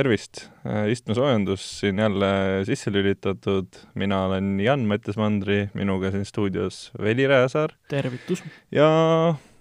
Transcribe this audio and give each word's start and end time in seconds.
tervist, 0.00 0.46
istmesoojendus 0.88 1.64
siin 1.80 1.98
jälle 2.00 2.28
sisse 2.64 2.92
lülitatud, 2.92 3.66
mina 3.94 4.24
olen 4.24 4.60
Jan 4.60 4.86
Mattias 4.88 5.18
Mandri, 5.20 5.66
minuga 5.74 6.10
siin 6.10 6.24
stuudios 6.24 6.90
Veli 7.00 7.26
Rääsaar. 7.28 7.74
tervitus! 7.88 8.42
ja 8.72 8.88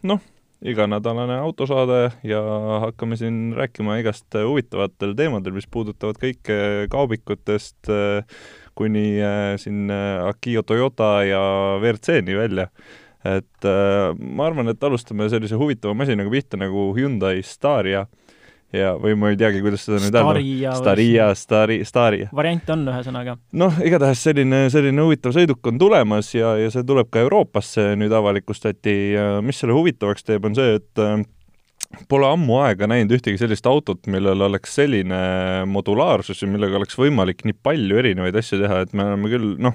noh, 0.03 0.21
iganädalane 0.63 1.41
autosaade 1.43 2.11
ja 2.23 2.39
hakkame 2.85 3.17
siin 3.19 3.51
rääkima 3.57 3.97
igast 3.99 4.39
huvitavatel 4.45 5.17
teemadel, 5.19 5.57
mis 5.59 5.67
puudutavad 5.67 6.21
kõike 6.21 6.87
kaubikutest 6.93 7.91
kuni 8.79 9.05
siin 9.59 9.91
Akio 10.23 10.63
Toyota 10.63 11.17
ja 11.27 11.43
WRC-ni 11.81 12.39
välja 12.39 12.69
et 13.27 13.67
äh, 13.67 14.15
ma 14.15 14.47
arvan, 14.47 14.71
et 14.71 14.83
alustame 14.83 15.27
sellise 15.27 15.59
huvitava 15.59 15.91
masinaga 15.97 16.31
pihta 16.31 16.59
nagu 16.59 16.93
Hyundai 16.95 17.43
Staria 17.43 18.05
ja, 18.75 18.93
või 19.01 19.15
ma 19.19 19.31
ei 19.33 19.39
teagi, 19.39 19.61
kuidas 19.63 19.85
seda 19.87 19.99
nüüd 20.03 20.15
öelda. 20.19 20.75
Staria, 20.77 21.29
Stari, 21.37 21.79
Staria. 21.87 22.29
variant 22.35 22.69
on 22.75 22.85
ühesõnaga. 22.91 23.35
noh, 23.63 23.81
igatahes 23.85 24.21
selline, 24.27 24.65
selline 24.73 25.05
huvitav 25.05 25.33
sõiduk 25.35 25.71
on 25.71 25.81
tulemas 25.81 26.31
ja, 26.35 26.55
ja 26.59 26.69
see 26.73 26.85
tuleb 26.87 27.09
ka 27.13 27.23
Euroopasse 27.25 27.91
nüüd 27.99 28.13
avalikustati 28.15 28.95
ja 29.15 29.27
mis 29.45 29.61
selle 29.61 29.77
huvitavaks 29.77 30.27
teeb, 30.27 30.47
on 30.49 30.57
see, 30.57 30.79
et 30.81 31.03
äh, 31.03 31.19
Pole 32.05 32.27
ammu 32.29 32.59
aega 32.61 32.85
näinud 32.85 33.15
ühtegi 33.15 33.39
sellist 33.41 33.65
autot, 33.65 34.03
millel 34.13 34.43
oleks 34.45 34.75
selline 34.77 35.19
modulaarsus 35.65 36.43
ja 36.43 36.49
millega 36.51 36.77
oleks 36.77 36.97
võimalik 36.99 37.41
nii 37.47 37.55
palju 37.65 37.97
erinevaid 37.97 38.35
asju 38.37 38.59
teha, 38.61 38.83
et 38.85 38.93
me 38.93 39.07
oleme 39.07 39.31
küll, 39.31 39.55
noh, 39.63 39.73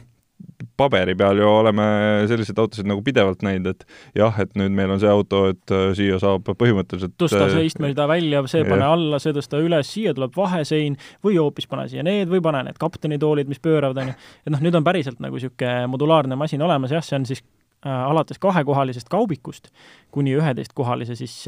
paberi 0.79 1.15
peal 1.19 1.39
ju 1.39 1.47
oleme 1.49 1.85
selliseid 2.31 2.59
autosid 2.59 2.89
nagu 2.89 3.03
pidevalt 3.05 3.43
näinud, 3.47 3.75
et 3.75 3.85
jah, 4.19 4.37
et 4.43 4.55
nüüd 4.59 4.75
meil 4.75 4.93
on 4.95 5.01
see 5.03 5.11
auto, 5.11 5.45
et 5.53 5.75
äh, 5.75 5.89
siia 5.99 6.19
saab 6.23 6.49
põhimõtteliselt 6.61 7.17
tõsta 7.21 7.45
äh, 7.47 7.53
seist 7.59 7.83
mööda 7.83 8.07
välja, 8.11 8.43
see 8.51 8.65
pane 8.69 8.87
alla, 8.87 9.21
see 9.23 9.35
tõsta 9.37 9.61
üles, 9.63 9.91
siia 9.91 10.15
tuleb 10.17 10.35
vahesein 10.37 10.99
või 11.25 11.39
hoopis 11.41 11.69
pane 11.71 11.87
siia 11.93 12.05
need 12.07 12.31
või 12.33 12.43
pane 12.45 12.65
need 12.69 12.81
kaptenitoolid, 12.81 13.51
mis 13.51 13.63
pööravad, 13.65 14.01
on 14.03 14.13
ju. 14.13 14.17
et 14.47 14.55
noh, 14.55 14.65
nüüd 14.65 14.81
on 14.81 14.87
päriselt 14.87 15.23
nagu 15.25 15.39
niisugune 15.39 15.93
modulaarne 15.93 16.39
masin 16.41 16.65
olemas, 16.65 16.95
jah, 16.95 17.05
see 17.05 17.19
on 17.21 17.29
siis 17.29 17.45
äh, 17.45 17.93
alates 17.93 18.43
kahekohalisest 18.43 19.11
kaubikust 19.13 19.71
kuni 20.15 20.35
üheteistkohalise 20.39 21.17
siis 21.19 21.39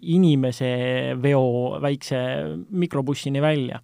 inimese 0.00 0.72
veo 1.22 1.76
väikse 1.82 2.22
mikrobussini 2.70 3.42
välja 3.42 3.82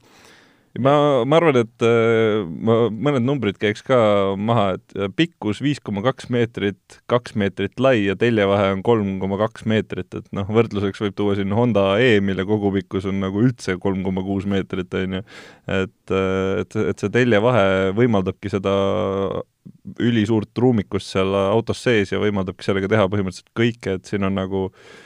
ma, 0.83 0.93
ma 1.29 1.39
arvan, 1.39 1.59
et 1.63 1.85
äh, 1.85 2.43
ma 2.47 2.77
mõned 2.91 3.25
numbrid 3.25 3.59
käiks 3.61 3.83
ka 3.87 3.99
maha, 4.39 4.77
et 4.77 4.97
äh, 4.97 5.11
pikkus 5.13 5.61
viis 5.65 5.81
koma 5.85 6.03
kaks 6.05 6.29
meetrit, 6.33 6.99
kaks 7.11 7.37
meetrit 7.39 7.81
lai 7.83 8.07
ja 8.07 8.17
teljevahe 8.19 8.73
on 8.75 8.83
kolm 8.87 9.17
koma 9.23 9.39
kaks 9.41 9.67
meetrit, 9.69 10.09
et 10.19 10.29
noh, 10.37 10.49
võrdluseks 10.59 11.03
võib 11.05 11.17
tuua 11.19 11.39
siin 11.39 11.55
Honda 11.57 11.89
E, 12.03 12.21
mille 12.25 12.47
kogupikkus 12.49 13.09
on 13.11 13.21
nagu 13.25 13.45
üldse 13.47 13.79
kolm 13.83 14.05
koma 14.07 14.25
kuus 14.27 14.49
meetrit, 14.51 14.93
on 15.01 15.19
ju. 15.21 15.25
et, 15.79 15.99
äh, 16.13 16.63
et, 16.63 16.79
et 16.93 17.05
see 17.05 17.15
teljevahe 17.15 17.97
võimaldabki 17.97 18.53
seda 18.53 18.77
ülisuurt 20.03 20.55
ruumikust 20.63 21.11
seal 21.17 21.35
autos 21.47 21.81
sees 21.83 22.13
ja 22.13 22.23
võimaldabki 22.23 22.67
sellega 22.67 22.91
teha 22.93 23.09
põhimõtteliselt 23.11 23.53
kõike, 23.57 23.99
et 23.99 24.09
siin 24.11 24.27
on 24.29 24.39
nagu 24.39 24.69
äh, 24.69 25.06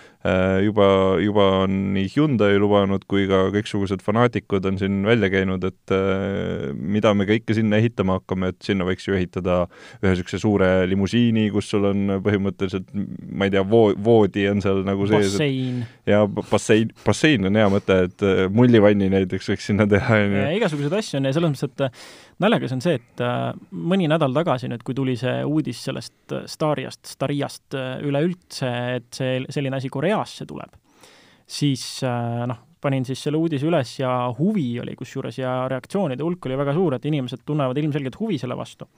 juba, 0.65 0.87
juba 1.23 1.47
on 1.65 1.77
nii 1.95 2.09
Hyundai 2.13 2.59
lubanud 2.61 3.07
kui 3.09 3.25
ka 3.31 3.47
kõiksugused 3.55 4.03
fanaatikud 4.05 4.67
on 4.69 4.77
siin 4.81 5.01
välja 5.07 5.31
käinud, 5.33 5.65
et 5.65 5.95
äh, 5.97 6.71
mida 6.77 7.15
me 7.17 7.25
kõike 7.29 7.57
sinna 7.57 7.81
ehitama 7.81 8.19
hakkame, 8.19 8.53
et 8.53 8.61
sinna 8.65 8.85
võiks 8.89 9.09
ju 9.09 9.17
ehitada 9.17 9.63
ühe 10.03 10.13
niisuguse 10.13 10.43
suure 10.43 10.71
limusiini, 10.91 11.49
kus 11.55 11.71
sul 11.73 11.89
on 11.91 12.17
põhimõtteliselt, 12.25 12.93
ma 13.33 13.49
ei 13.49 13.55
tea, 13.55 13.65
voo-, 13.65 13.95
voodi 13.97 14.47
on 14.51 14.61
seal 14.65 14.83
nagu 14.87 15.09
sees. 15.09 15.33
bassein. 15.33 15.85
ja 16.11 16.25
bassein, 16.29 16.93
bassein 17.07 17.49
on 17.49 17.61
hea 17.61 17.69
mõte, 17.73 18.01
et 18.11 18.27
äh, 18.27 18.43
mullivanni 18.53 19.09
näiteks 19.13 19.55
võiks 19.55 19.71
sinna 19.73 19.89
teha, 19.91 20.25
on 20.27 20.37
ju. 20.37 20.49
igasuguseid 20.61 20.99
asju 21.01 21.21
on 21.21 21.31
ja 21.31 21.37
selles 21.37 21.57
mõttes, 21.57 21.71
et 21.71 22.31
naljakas 22.41 22.75
on 22.75 22.83
see, 22.85 22.97
et 23.01 23.23
äh, 23.25 23.51
mõni 23.71 24.09
nädal 24.11 24.35
tagasi 24.37 24.71
nüüd, 24.71 24.83
kui 24.87 24.97
tuli 24.97 25.17
see 25.21 25.41
uudis 25.47 25.83
sellest 25.87 26.35
äh, 26.35 26.47
Stariast, 26.51 27.03
Stariast 27.13 27.77
äh, 27.77 28.01
üleüldse, 28.07 28.71
et 28.97 29.09
see, 29.17 29.41
selline 29.53 29.81
asi 29.81 29.91
Koreasse 30.11 30.47
tuleb, 30.51 30.75
siis 31.47 31.85
noh, 32.03 32.67
panin 32.81 33.05
siis 33.05 33.21
selle 33.27 33.39
uudise 33.41 33.69
üles 33.69 33.93
ja 34.01 34.11
huvi 34.39 34.65
oli 34.81 34.95
kusjuures 34.97 35.39
ja 35.41 35.53
reaktsioonide 35.71 36.25
hulk 36.25 36.47
oli 36.49 36.57
väga 36.59 36.75
suur, 36.77 36.97
et 36.97 37.07
inimesed 37.09 37.43
tunnevad 37.47 37.79
ilmselgelt 37.81 38.17
huvi 38.21 38.39
selle 38.41 38.57
vastu. 38.57 38.89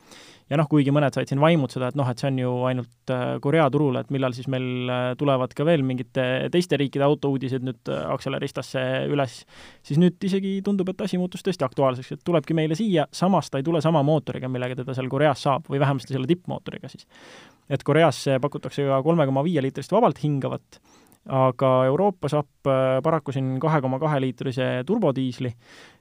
ja 0.50 0.58
noh, 0.60 0.68
kuigi 0.70 0.92
mõned 0.94 1.14
said 1.14 1.30
siin 1.30 1.40
vaimutseda, 1.42 1.90
et 1.90 1.98
noh, 1.98 2.08
et 2.10 2.20
see 2.20 2.28
on 2.28 2.38
ju 2.38 2.52
ainult 2.68 3.12
äh, 3.14 3.24
Korea 3.42 3.68
turul, 3.72 3.96
et 3.98 4.10
millal 4.14 4.34
siis 4.36 4.48
meil 4.52 4.90
äh, 4.90 5.04
tulevad 5.18 5.54
ka 5.56 5.66
veel 5.66 5.84
mingite 5.86 6.26
teiste 6.52 6.78
riikide 6.78 7.06
autouudised 7.06 7.64
nüüd 7.66 7.90
äh, 7.90 8.04
Acceleristasse 8.12 8.82
üles, 9.10 9.40
siis 9.86 10.00
nüüd 10.02 10.22
isegi 10.28 10.58
tundub, 10.66 10.92
et 10.92 11.06
asi 11.06 11.20
muutus 11.20 11.44
tõesti 11.46 11.66
aktuaalseks, 11.66 12.14
et 12.16 12.24
tulebki 12.26 12.56
meile 12.58 12.78
siia, 12.78 13.08
samas 13.14 13.50
ta 13.50 13.62
ei 13.62 13.66
tule 13.66 13.82
sama 13.84 14.04
mootoriga, 14.06 14.50
millega 14.52 14.78
teda 14.82 14.94
seal 14.98 15.10
Koreas 15.12 15.46
saab, 15.46 15.66
või 15.72 15.82
vähemasti 15.82 16.14
selle 16.14 16.30
tippmootoriga 16.30 16.90
siis. 16.92 17.08
et 17.72 17.82
Koreas 17.82 18.26
pakutakse 18.42 18.86
ka 18.86 19.02
kolme 19.02 19.26
koma 19.26 19.46
viie 19.46 19.62
liitrist 19.64 19.94
vabalt 19.94 20.20
hingavat 20.22 20.82
aga 21.30 21.70
Euroopa 21.86 22.28
saab 22.30 22.66
äh, 22.66 22.98
paraku 23.04 23.32
siin 23.34 23.54
kahe 23.62 23.80
koma 23.82 24.00
kahe 24.02 24.18
liitrise 24.24 24.68
turbodiisli, 24.86 25.52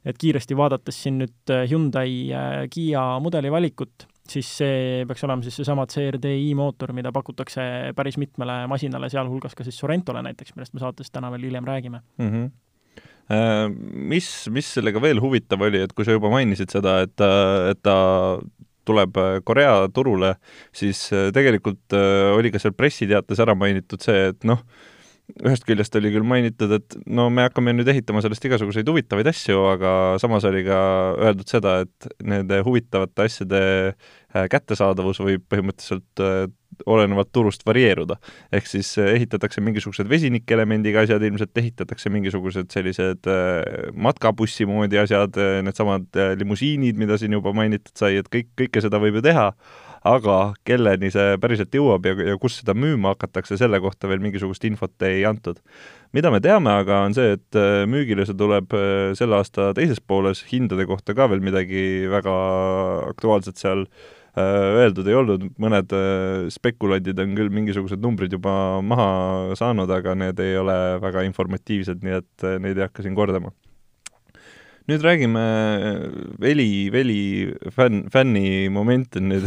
et 0.05 0.17
kiiresti 0.17 0.57
vaadates 0.57 0.97
siin 1.03 1.19
nüüd 1.21 1.53
äh, 1.53 1.67
Hyundai 1.69 2.13
äh, 2.33 2.55
Kiia 2.73 3.03
mudeli 3.21 3.51
valikut, 3.53 4.07
siis 4.29 4.49
see 4.61 5.03
peaks 5.07 5.25
olema 5.27 5.45
siis 5.45 5.59
seesama 5.61 5.85
CRDI 5.91 6.55
mootor, 6.57 6.95
mida 6.97 7.11
pakutakse 7.13 7.93
päris 7.95 8.17
mitmele 8.21 8.63
masinale, 8.71 9.11
sealhulgas 9.13 9.53
ka 9.57 9.65
siis 9.67 9.77
Sorentole 9.77 10.23
näiteks, 10.25 10.55
millest 10.55 10.73
me 10.73 10.81
saates 10.81 11.13
täna 11.13 11.29
veel 11.33 11.49
hiljem 11.49 11.69
räägime 11.69 12.01
mm. 12.17 12.29
-hmm 12.29 12.51
mis, 14.11 14.25
mis 14.51 14.73
sellega 14.73 14.99
veel 15.01 15.21
huvitav 15.23 15.61
oli, 15.63 15.79
et 15.79 15.93
kui 15.95 16.03
sa 16.03 16.11
juba 16.11 16.27
mainisid 16.33 16.73
seda, 16.73 16.97
et 17.05 17.21
et 17.69 17.79
ta 17.79 18.41
tuleb 18.83 19.15
Korea 19.47 19.87
turule, 19.93 20.33
siis 20.75 21.05
tegelikult 21.31 21.95
oli 22.35 22.51
ka 22.51 22.59
seal 22.59 22.73
pressiteates 22.75 23.39
ära 23.39 23.55
mainitud 23.55 24.03
see, 24.03 24.25
et 24.33 24.43
noh, 24.43 24.65
ühest 25.39 25.65
küljest 25.67 25.95
oli 25.97 26.11
küll 26.13 26.25
mainitud, 26.27 26.71
et 26.75 26.95
no 27.05 27.27
me 27.33 27.45
hakkame 27.47 27.73
nüüd 27.75 27.89
ehitama 27.91 28.21
sellest 28.23 28.45
igasuguseid 28.47 28.87
huvitavaid 28.89 29.29
asju, 29.31 29.59
aga 29.73 29.91
samas 30.21 30.45
oli 30.49 30.63
ka 30.67 30.79
öeldud 31.27 31.51
seda, 31.51 31.81
et 31.85 32.09
nende 32.27 32.61
huvitavate 32.65 33.27
asjade 33.27 33.61
äh, 33.91 34.47
kättesaadavus 34.51 35.21
võib 35.23 35.45
põhimõtteliselt 35.51 36.23
äh, 36.23 36.43
olenevalt 36.89 37.29
turust 37.35 37.65
varieeruda. 37.67 38.17
ehk 38.53 38.67
siis 38.69 38.93
äh, 39.01 39.13
ehitatakse 39.17 39.63
mingisugused 39.63 40.09
vesinikelemendiga 40.09 41.05
asjad, 41.05 41.23
ilmselt 41.27 41.57
ehitatakse 41.57 42.11
mingisugused 42.13 42.71
sellised 42.73 43.29
matkabussi 43.93 44.67
moodi 44.69 44.99
asjad, 45.01 45.37
needsamad 45.65 46.21
limusiinid, 46.39 46.99
mida 46.99 47.17
siin 47.21 47.37
juba 47.37 47.53
mainitud 47.55 47.93
sai, 47.97 48.17
et 48.21 48.29
kõik, 48.31 48.51
kõike 48.65 48.83
seda 48.83 49.01
võib 49.01 49.19
ju 49.19 49.25
teha, 49.31 49.51
aga 50.07 50.37
kelleni 50.65 51.11
see 51.13 51.35
päriselt 51.41 51.75
jõuab 51.77 52.05
ja, 52.09 52.15
ja 52.31 52.37
kus 52.41 52.57
seda 52.61 52.73
müüma 52.77 53.13
hakatakse, 53.13 53.57
selle 53.59 53.79
kohta 53.83 54.09
veel 54.09 54.21
mingisugust 54.23 54.63
infot 54.65 55.05
ei 55.05 55.25
antud. 55.29 55.61
mida 56.13 56.31
me 56.33 56.41
teame 56.41 56.73
aga, 56.73 57.03
on 57.05 57.13
see, 57.15 57.37
et 57.37 57.59
äh, 57.59 57.83
müügile 57.89 58.25
see 58.25 58.37
tuleb 58.37 58.73
äh, 58.73 59.13
selle 59.17 59.37
aasta 59.37 59.71
teises 59.77 60.01
pooles, 60.01 60.43
hindade 60.49 60.87
kohta 60.89 61.13
ka 61.17 61.29
veel 61.29 61.43
midagi 61.45 62.09
väga 62.09 62.33
aktuaalset 63.11 63.61
seal 63.61 63.85
äh, 63.85 64.81
öeldud 64.81 65.07
ei 65.07 65.19
olnud, 65.21 65.49
mõned 65.61 65.93
spekulandid 66.49 67.21
on 67.21 67.37
küll 67.37 67.53
mingisugused 67.53 68.01
numbrid 68.01 68.33
juba 68.33 68.81
maha 68.81 69.57
saanud, 69.59 69.91
aga 69.93 70.17
need 70.17 70.41
ei 70.41 70.57
ole 70.57 70.77
väga 71.03 71.27
informatiivsed, 71.29 72.01
nii 72.01 72.21
et 72.23 72.49
neid 72.63 72.73
ei 72.79 72.89
hakka 72.89 73.05
siin 73.05 73.17
kordama 73.17 73.53
nüüd 74.89 75.03
räägime 75.05 75.41
Veli, 76.41 76.89
Veli 76.93 77.21
fänn, 77.73 78.07
fänni 78.11 78.69
moment 78.73 79.15
on 79.19 79.29
nüüd 79.29 79.45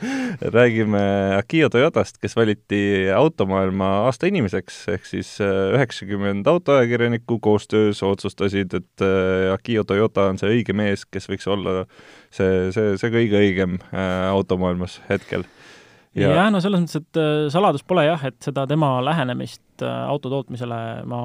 räägime 0.56 1.00
Akio 1.38 1.68
Toyotast, 1.72 2.20
kes 2.22 2.36
valiti 2.38 2.80
automaailma 3.14 3.88
aasta 4.06 4.30
inimeseks, 4.30 4.78
ehk 4.94 5.08
siis 5.08 5.32
äh, 5.42 5.74
üheksakümmend 5.76 6.46
autoajakirjanikku 6.50 7.40
koostöös 7.42 8.02
otsustasid, 8.06 8.76
et 8.78 9.04
äh, 9.04 9.52
Akio 9.54 9.84
Toyota 9.84 10.28
on 10.30 10.40
see 10.40 10.54
õige 10.58 10.76
mees, 10.76 11.06
kes 11.08 11.28
võiks 11.30 11.48
olla 11.50 11.84
see, 12.30 12.70
see, 12.74 12.96
see 13.00 13.14
kõige 13.14 13.42
õigem 13.42 13.78
äh, 13.90 14.28
automaailmas 14.30 15.00
hetkel. 15.10 15.46
Ja 16.16 16.30
jah, 16.32 16.46
no 16.48 16.62
selles 16.64 16.80
mõttes, 16.80 17.02
et 17.02 17.52
saladus 17.52 17.82
pole 17.84 18.06
jah, 18.06 18.22
et 18.24 18.38
seda 18.40 18.62
tema 18.70 18.94
lähenemist 19.04 19.82
autotootmisele 19.84 20.78
ma 21.04 21.18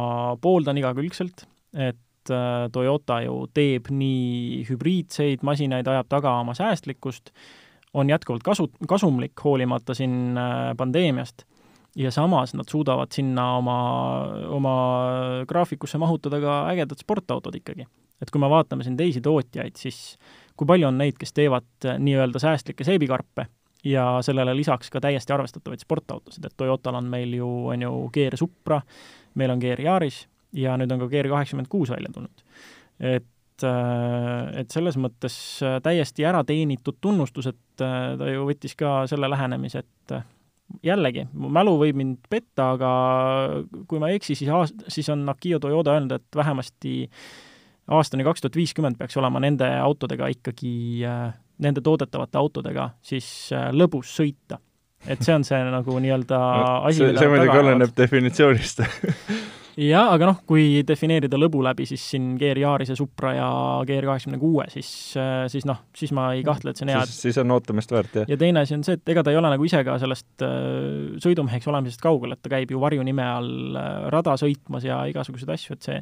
pooldan 0.43 0.81
igakülgselt, 0.81 1.45
et 1.71 2.01
Äh, 2.29 2.69
Toyota 2.71 3.21
ju 3.25 3.47
teeb 3.53 3.89
nii 3.89 4.61
hübriidseid 4.69 5.41
masinaid, 5.47 5.87
ajab 5.87 6.09
taga 6.11 6.35
oma 6.43 6.53
säästlikkust, 6.53 7.31
on 7.97 8.09
jätkuvalt 8.09 8.43
kasu, 8.43 8.67
kasumlik, 8.87 9.33
hoolimata 9.43 9.95
siin 9.97 10.37
äh, 10.37 10.75
pandeemiast, 10.77 11.45
ja 11.95 12.11
samas 12.11 12.53
nad 12.53 12.69
suudavad 12.69 13.11
sinna 13.11 13.55
oma, 13.57 13.77
oma 14.47 14.75
graafikusse 15.47 15.97
mahutada 15.97 16.39
ka 16.39 16.59
ägedad 16.71 17.01
sportautod 17.01 17.55
ikkagi. 17.55 17.87
et 18.21 18.29
kui 18.29 18.39
me 18.39 18.49
vaatame 18.49 18.83
siin 18.85 18.97
teisi 18.97 19.21
tootjaid, 19.21 19.75
siis 19.81 20.19
kui 20.55 20.67
palju 20.69 20.87
on 20.87 20.99
neid, 21.01 21.17
kes 21.17 21.33
teevad 21.33 21.87
äh, 21.89 21.97
nii-öelda 21.97 22.39
säästlikke 22.39 22.85
seebikarpe 22.85 23.47
ja 23.83 24.19
sellele 24.21 24.53
lisaks 24.55 24.93
ka 24.93 25.01
täiesti 25.01 25.33
arvestatavaid 25.33 25.81
sportautosid, 25.81 26.45
et 26.45 26.53
Toyotal 26.57 27.01
on 27.01 27.09
meil 27.09 27.33
ju, 27.33 27.49
on 27.73 27.81
ju 27.81 28.09
GR 28.13 28.37
Supra, 28.37 28.81
meil 29.35 29.51
on 29.51 29.59
GR 29.59 29.81
Yaris 29.81 30.27
ja 30.57 30.77
nüüd 30.79 30.91
on 30.91 31.03
ka 31.03 31.09
GR 31.11 31.29
kaheksakümmend 31.31 31.71
kuus 31.71 31.91
välja 31.93 32.11
tulnud. 32.13 32.43
et 32.99 33.27
et 33.61 34.73
selles 34.73 34.95
mõttes 34.97 35.35
täiesti 35.85 36.25
ära 36.25 36.39
teenitud 36.47 36.95
tunnustus, 36.97 37.51
et 37.51 37.77
ta 37.77 38.29
ju 38.31 38.47
võttis 38.47 38.73
ka 38.73 39.03
selle 39.05 39.29
lähenemise, 39.29 39.83
et 39.83 40.15
jällegi, 40.85 41.27
mu 41.37 41.51
mälu 41.53 41.75
võib 41.79 41.99
mind 41.99 42.29
petta, 42.31 42.71
aga 42.75 42.91
kui 43.89 44.01
ma 44.01 44.09
ei 44.11 44.19
eksi, 44.19 44.37
siis 44.39 44.51
aast-, 44.53 44.85
siis 44.91 45.09
on 45.13 45.27
Akio 45.29 45.59
Toyoda 45.61 45.95
öelnud, 45.97 46.15
et 46.17 46.37
vähemasti 46.37 46.95
aastani 47.91 48.25
kaks 48.27 48.43
tuhat 48.43 48.57
viiskümmend 48.59 48.99
peaks 48.99 49.17
olema 49.19 49.41
nende 49.43 49.67
autodega 49.81 50.29
ikkagi, 50.31 50.73
nende 51.61 51.83
toodetavate 51.85 52.39
autodega 52.41 52.91
siis 53.05 53.51
lõbus 53.75 54.13
sõita. 54.17 54.61
Et 55.09 55.17
see 55.25 55.33
on 55.33 55.41
see 55.41 55.57
nagu 55.65 55.95
nii-öelda 55.97 56.39
asi, 56.85 57.01
see, 57.01 57.15
see 57.17 57.29
muidugi 57.31 57.57
oleneb 57.57 57.95
definitsioonist 57.97 58.83
jah, 59.77 60.11
aga 60.13 60.31
noh, 60.31 60.41
kui 60.47 60.81
defineerida 60.87 61.39
lõbu 61.39 61.63
läbi, 61.65 61.87
siis 61.89 62.03
siin 62.13 62.33
GR 62.39 62.59
Yarise 62.61 62.97
Supra 62.99 63.33
ja 63.37 63.47
GR 63.87 64.09
kaheksakümne 64.09 64.41
kuue, 64.41 64.67
siis, 64.73 64.91
siis 65.53 65.67
noh, 65.69 65.81
siis 65.97 66.13
ma 66.15 66.31
ei 66.35 66.45
kahtle, 66.47 66.73
et 66.73 66.81
see 66.81 66.87
on 66.87 66.93
hea. 66.95 67.05
siis 67.09 67.41
on 67.41 67.55
ootamist 67.55 67.93
väärt, 67.93 68.21
jah. 68.21 68.29
ja 68.31 68.39
teine 68.41 68.65
asi 68.65 68.77
on 68.77 68.85
see, 68.87 68.99
et 68.99 69.13
ega 69.15 69.23
ta 69.25 69.33
ei 69.33 69.39
ole 69.39 69.51
nagu 69.53 69.67
ise 69.67 69.83
ka 69.87 69.97
sellest 70.01 70.45
äh, 70.45 71.17
sõidumeheks 71.23 71.71
olemisest 71.71 72.03
kaugel, 72.03 72.35
et 72.35 72.43
ta 72.43 72.53
käib 72.53 72.71
ju 72.73 72.81
varjunime 72.83 73.27
all 73.27 73.81
äh, 73.81 73.91
rada 74.13 74.37
sõitmas 74.39 74.87
ja 74.87 75.03
igasuguseid 75.11 75.55
asju, 75.57 75.77
et 75.77 75.89
see 75.89 75.99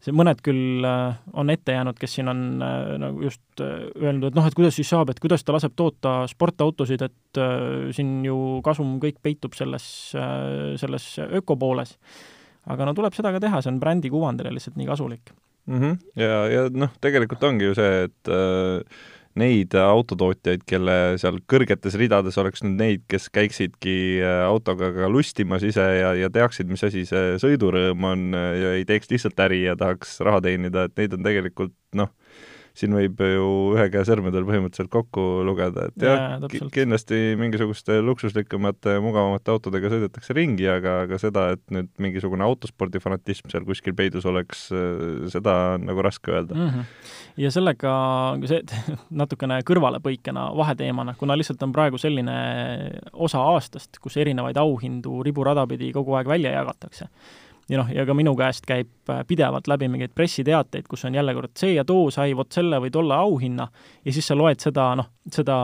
see 0.00 0.14
mõned 0.16 0.40
küll 0.44 0.84
äh, 0.86 1.18
on 1.36 1.52
ette 1.52 1.74
jäänud, 1.76 1.98
kes 2.00 2.16
siin 2.16 2.30
on 2.32 2.40
äh, 2.64 2.94
nagu 3.02 3.20
just 3.26 3.60
äh, 3.60 3.84
öelnud, 4.00 4.30
et 4.30 4.38
noh, 4.38 4.46
et 4.48 4.56
kuidas 4.56 4.78
siis 4.78 4.88
saab, 4.88 5.12
et 5.12 5.20
kuidas 5.20 5.44
ta 5.44 5.54
laseb 5.56 5.76
toota 5.76 6.22
sportautosid, 6.30 7.04
et 7.04 7.40
äh, 7.40 7.90
siin 7.96 8.20
ju 8.24 8.60
kasum 8.64 8.96
kõik 9.02 9.20
peitub 9.22 9.56
selles 9.58 9.86
äh,, 10.16 10.76
selles 10.80 11.12
ökopooles 11.28 11.98
aga 12.66 12.88
no 12.88 12.96
tuleb 12.96 13.16
seda 13.16 13.32
ka 13.34 13.40
teha, 13.42 13.62
see 13.62 13.72
on 13.72 13.80
brändi 13.82 14.10
kuvandile 14.12 14.52
lihtsalt 14.54 14.76
nii 14.80 14.90
kasulik 14.90 15.32
mm. 15.66 15.78
-hmm. 15.78 15.96
ja, 16.20 16.36
ja 16.50 16.66
noh, 16.72 16.92
tegelikult 17.00 17.42
ongi 17.48 17.70
ju 17.70 17.78
see, 17.78 18.04
et 18.08 18.32
äh, 18.32 19.00
neid 19.40 19.74
autotootjaid, 19.78 20.64
kelle 20.66 20.96
seal 21.22 21.38
kõrgetes 21.48 21.94
ridades 21.96 22.38
oleks 22.42 22.64
nüüd 22.66 22.76
neid, 22.80 23.04
kes 23.08 23.30
käiksidki 23.32 23.96
äh, 24.20 24.42
autoga 24.48 24.90
ka 24.96 25.08
lustimas 25.08 25.62
ise 25.66 25.86
ja, 26.00 26.14
ja 26.18 26.30
teaksid, 26.30 26.68
mis 26.68 26.84
asi 26.84 27.06
see 27.08 27.36
sõidurõõm 27.42 28.08
on 28.12 28.30
ja 28.34 28.74
ei 28.78 28.84
teeks 28.84 29.12
lihtsalt 29.12 29.46
äri 29.46 29.64
ja 29.64 29.76
tahaks 29.78 30.18
raha 30.20 30.42
teenida, 30.44 30.88
et 30.88 30.96
neid 30.98 31.14
on 31.16 31.24
tegelikult 31.26 31.76
noh, 31.94 32.10
siin 32.76 32.94
võib 32.94 33.20
ju 33.24 33.46
ühe 33.74 33.86
käe 33.92 34.04
sõrmedel 34.06 34.46
põhimõtteliselt 34.48 34.90
kokku 34.92 35.24
lugeda, 35.46 35.88
et 35.90 36.04
jah 36.06 36.36
ja,, 36.38 36.68
kindlasti 36.74 37.34
mingisuguste 37.40 37.98
luksuslikumate, 38.04 38.96
mugavamate 39.02 39.52
autodega 39.54 39.90
sõidetakse 39.92 40.36
ringi, 40.36 40.68
aga, 40.70 41.00
aga 41.06 41.18
seda, 41.22 41.48
et 41.56 41.62
nüüd 41.74 41.90
mingisugune 42.02 42.46
autospordi 42.46 43.02
fanatism 43.02 43.50
seal 43.52 43.66
kuskil 43.68 43.96
peidus 43.98 44.26
oleks, 44.30 44.68
seda 45.34 45.56
on 45.76 45.86
nagu 45.90 46.06
raske 46.06 46.32
öelda 46.32 46.56
mm. 46.56 46.70
-hmm. 46.70 47.12
ja 47.44 47.52
sellega 47.54 47.92
see 48.46 48.62
natukene 49.22 49.60
kõrvalepõikena, 49.66 50.50
vaheteemana, 50.56 51.14
kuna 51.18 51.36
lihtsalt 51.38 51.62
on 51.66 51.74
praegu 51.76 52.00
selline 52.00 52.38
osa 53.12 53.42
aastast, 53.52 53.98
kus 54.00 54.16
erinevaid 54.20 54.58
auhindu 54.60 55.22
riburada 55.26 55.66
pidi 55.66 55.92
kogu 55.92 56.14
aeg 56.18 56.28
välja 56.28 56.54
jagatakse 56.60 57.08
ja 57.70 57.78
noh, 57.78 57.90
ja 57.94 58.04
ka 58.06 58.14
minu 58.16 58.32
käest 58.38 58.66
käib 58.68 59.10
äh, 59.12 59.22
pidevalt 59.28 59.68
läbi 59.70 59.88
mingeid 59.90 60.14
pressiteateid, 60.16 60.88
kus 60.90 61.04
on 61.06 61.14
jälle 61.14 61.34
kord 61.36 61.54
see 61.58 61.74
ja 61.76 61.84
too 61.86 62.08
sai 62.14 62.34
vot 62.36 62.50
selle 62.52 62.80
või 62.82 62.92
tolle 62.94 63.16
auhinna 63.16 63.68
ja 64.04 64.14
siis 64.14 64.26
sa 64.30 64.36
loed 64.38 64.62
seda, 64.62 64.90
noh, 64.98 65.10
seda, 65.32 65.58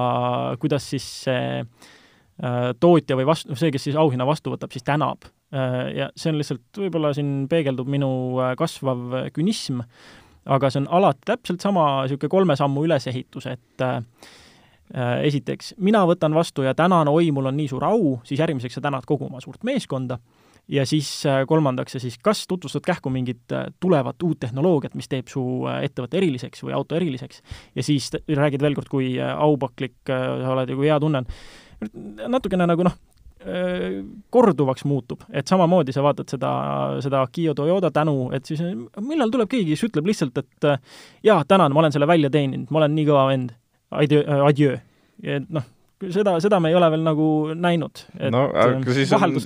kuidas 0.62 0.86
siis 0.92 1.06
see 1.26 1.48
äh, 1.62 2.68
tootja 2.80 3.18
või 3.18 3.26
vastu, 3.28 3.58
see, 3.58 3.72
kes 3.74 3.88
siis 3.88 3.98
auhinna 3.98 4.28
vastu 4.28 4.54
võtab, 4.54 4.74
siis 4.74 4.86
tänab 4.86 5.26
äh,. 5.54 5.82
ja 5.96 6.10
see 6.14 6.32
on 6.32 6.40
lihtsalt, 6.40 6.66
võib-olla 6.78 7.12
siin 7.16 7.34
peegeldub 7.50 7.90
minu 7.90 8.10
kasvav 8.58 9.30
künism, 9.34 9.82
aga 10.46 10.70
see 10.70 10.84
on 10.84 10.90
alati 11.00 11.26
täpselt 11.26 11.64
sama 11.64 11.88
niisugune 12.04 12.30
kolme 12.30 12.58
sammu 12.58 12.86
ülesehitus, 12.86 13.50
et 13.50 13.86
esiteks, 15.26 15.72
mina 15.82 16.04
võtan 16.06 16.30
vastu 16.30 16.62
ja 16.62 16.70
tänan, 16.78 17.08
oi, 17.10 17.32
mul 17.34 17.48
on 17.50 17.56
nii 17.58 17.66
suur 17.72 17.82
au, 17.88 18.12
siis 18.22 18.38
järgmiseks 18.38 18.78
sa 18.78 18.82
tänad 18.84 19.02
kogu 19.08 19.26
oma 19.26 19.40
suurt 19.42 19.66
meeskonda 19.66 20.20
ja 20.68 20.86
siis 20.86 21.08
äh, 21.26 21.44
kolmandaks, 21.46 21.94
ja 21.94 22.00
siis 22.00 22.18
kas 22.22 22.46
tutvustad 22.46 22.84
kähku 22.86 23.10
mingit 23.10 23.52
äh, 23.52 23.66
tulevat 23.80 24.22
uut 24.22 24.40
tehnoloogiat, 24.40 24.94
mis 24.98 25.08
teeb 25.08 25.28
su 25.30 25.42
äh, 25.66 25.82
ettevõtte 25.86 26.18
eriliseks 26.18 26.64
või 26.66 26.74
auto 26.76 26.96
eriliseks, 26.98 27.42
ja 27.74 27.84
siis 27.86 28.10
räägid 28.28 28.62
veel 28.62 28.74
kord, 28.78 28.90
kui 28.90 29.14
aupaklik 29.20 29.98
sa 30.06 30.54
oled 30.54 30.72
ja 30.72 30.78
kui 30.78 30.88
hea 30.90 30.98
tunne 31.02 31.22
on. 31.22 31.28
natukene 32.32 32.66
nagu 32.66 32.86
noh, 32.86 32.96
korduvaks 34.32 34.82
muutub, 34.88 35.20
et 35.30 35.46
samamoodi 35.46 35.92
sa 35.94 36.02
vaatad 36.02 36.32
seda, 36.32 36.50
seda 37.04 37.20
Kia 37.30 37.52
Toyota 37.54 37.92
tänu, 37.94 38.32
et 38.34 38.48
siis 38.48 38.62
millal 38.98 39.30
tuleb 39.30 39.50
keegi, 39.52 39.76
kes 39.76 39.84
ütleb 39.86 40.08
lihtsalt, 40.08 40.40
et 40.40 40.66
jaa, 41.22 41.44
tänan, 41.46 41.76
ma 41.76 41.84
olen 41.84 41.94
selle 41.94 42.08
välja 42.10 42.32
teeninud, 42.32 42.72
ma 42.74 42.80
olen 42.80 42.96
nii 42.96 43.06
kõva 43.06 43.26
vend, 43.28 43.52
adieu. 43.92 44.80
et 45.22 45.46
noh, 45.52 45.68
seda, 46.12 46.36
seda 46.44 46.60
me 46.62 46.70
ei 46.70 46.78
ole 46.78 46.88
veel 46.92 47.04
nagu 47.06 47.28
näinud. 47.56 48.04
no 48.32 48.46
aga 48.52 48.78
ähm, 48.78 48.88
siis 48.96 49.12
on, 49.16 49.36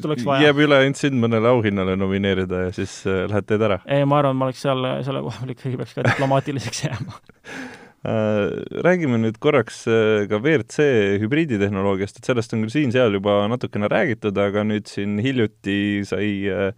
jääb 0.43 0.63
üle 0.65 0.81
ainult 0.83 1.01
sind 1.01 1.19
mõnele 1.23 1.51
auhinnale 1.53 1.97
nomineerida 2.01 2.67
ja 2.67 2.73
siis 2.77 3.01
äh, 3.07 3.25
lähed 3.31 3.49
teed 3.49 3.67
ära? 3.67 3.81
ei, 3.87 4.07
ma 4.09 4.21
arvan, 4.23 4.39
ma 4.39 4.49
oleks 4.49 4.65
seal, 4.67 4.87
selle 5.07 5.23
koha 5.27 5.45
peal 5.45 5.55
ikkagi 5.55 5.81
peaks 5.81 5.95
ka 5.97 6.07
diplomaatiliseks 6.09 6.83
jääma 6.89 7.21
äh, 8.11 8.57
Räägime 8.87 9.21
nüüd 9.23 9.39
korraks 9.43 9.85
äh, 9.91 10.25
ka 10.31 10.41
WRC 10.43 10.89
hübriiditehnoloogiast, 11.23 12.19
et 12.19 12.33
sellest 12.33 12.57
on 12.57 12.67
küll 12.67 12.75
siin-seal 12.75 13.21
juba 13.21 13.43
natukene 13.53 13.91
räägitud, 13.93 14.39
aga 14.43 14.67
nüüd 14.67 14.91
siin 14.91 15.21
hiljuti 15.23 15.79
sai 16.09 16.33
äh, 16.51 16.75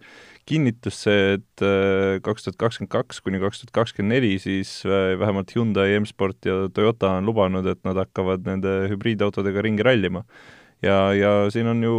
kinnitus 0.49 0.97
see, 1.05 1.37
et 1.37 1.63
äh, 1.63 2.17
kaks 2.23 2.47
tuhat 2.47 2.57
kakskümmend 2.59 2.91
kaks 2.91 3.21
kuni 3.23 3.39
kaks 3.41 3.61
tuhat 3.61 3.73
kakskümmend 3.77 4.15
neli 4.17 4.33
siis 4.41 4.81
äh, 4.87 5.13
vähemalt 5.19 5.53
Hyundai, 5.55 5.95
M-Sport 5.99 6.49
ja 6.49 6.57
Toyota 6.73 7.15
on 7.19 7.29
lubanud, 7.29 7.67
et 7.69 7.79
nad 7.87 7.99
hakkavad 8.01 8.43
nende 8.47 8.75
hübriidautodega 8.91 9.63
ringi 9.63 9.85
rallima. 9.85 10.23
ja, 10.83 11.13
ja 11.15 11.33
siin 11.53 11.67
on 11.71 11.83
ju 11.83 11.97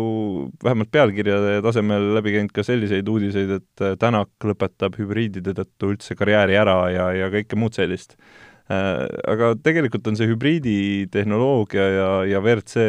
vähemalt 0.65 0.91
pealkirjade 0.93 1.63
tasemel 1.65 2.11
läbi 2.19 2.35
käinud 2.37 2.53
ka 2.53 2.65
selliseid 2.67 3.09
uudiseid, 3.09 3.55
et 3.61 3.85
äh, 3.85 3.97
Tänak 4.01 4.33
lõpetab 4.45 4.99
hübriidide 5.01 5.57
tõttu 5.57 5.95
üldse 5.95 6.17
karjääri 6.19 6.61
ära 6.61 6.81
ja, 6.93 7.13
ja 7.17 7.31
kõike 7.33 7.57
muud 7.57 7.77
sellist 7.77 8.19
aga 8.65 9.51
tegelikult 9.61 10.07
on 10.09 10.17
see 10.17 10.29
hübriiditehnoloogia 10.31 11.85
ja, 11.85 12.07
ja 12.25 12.39
WRC 12.41 12.85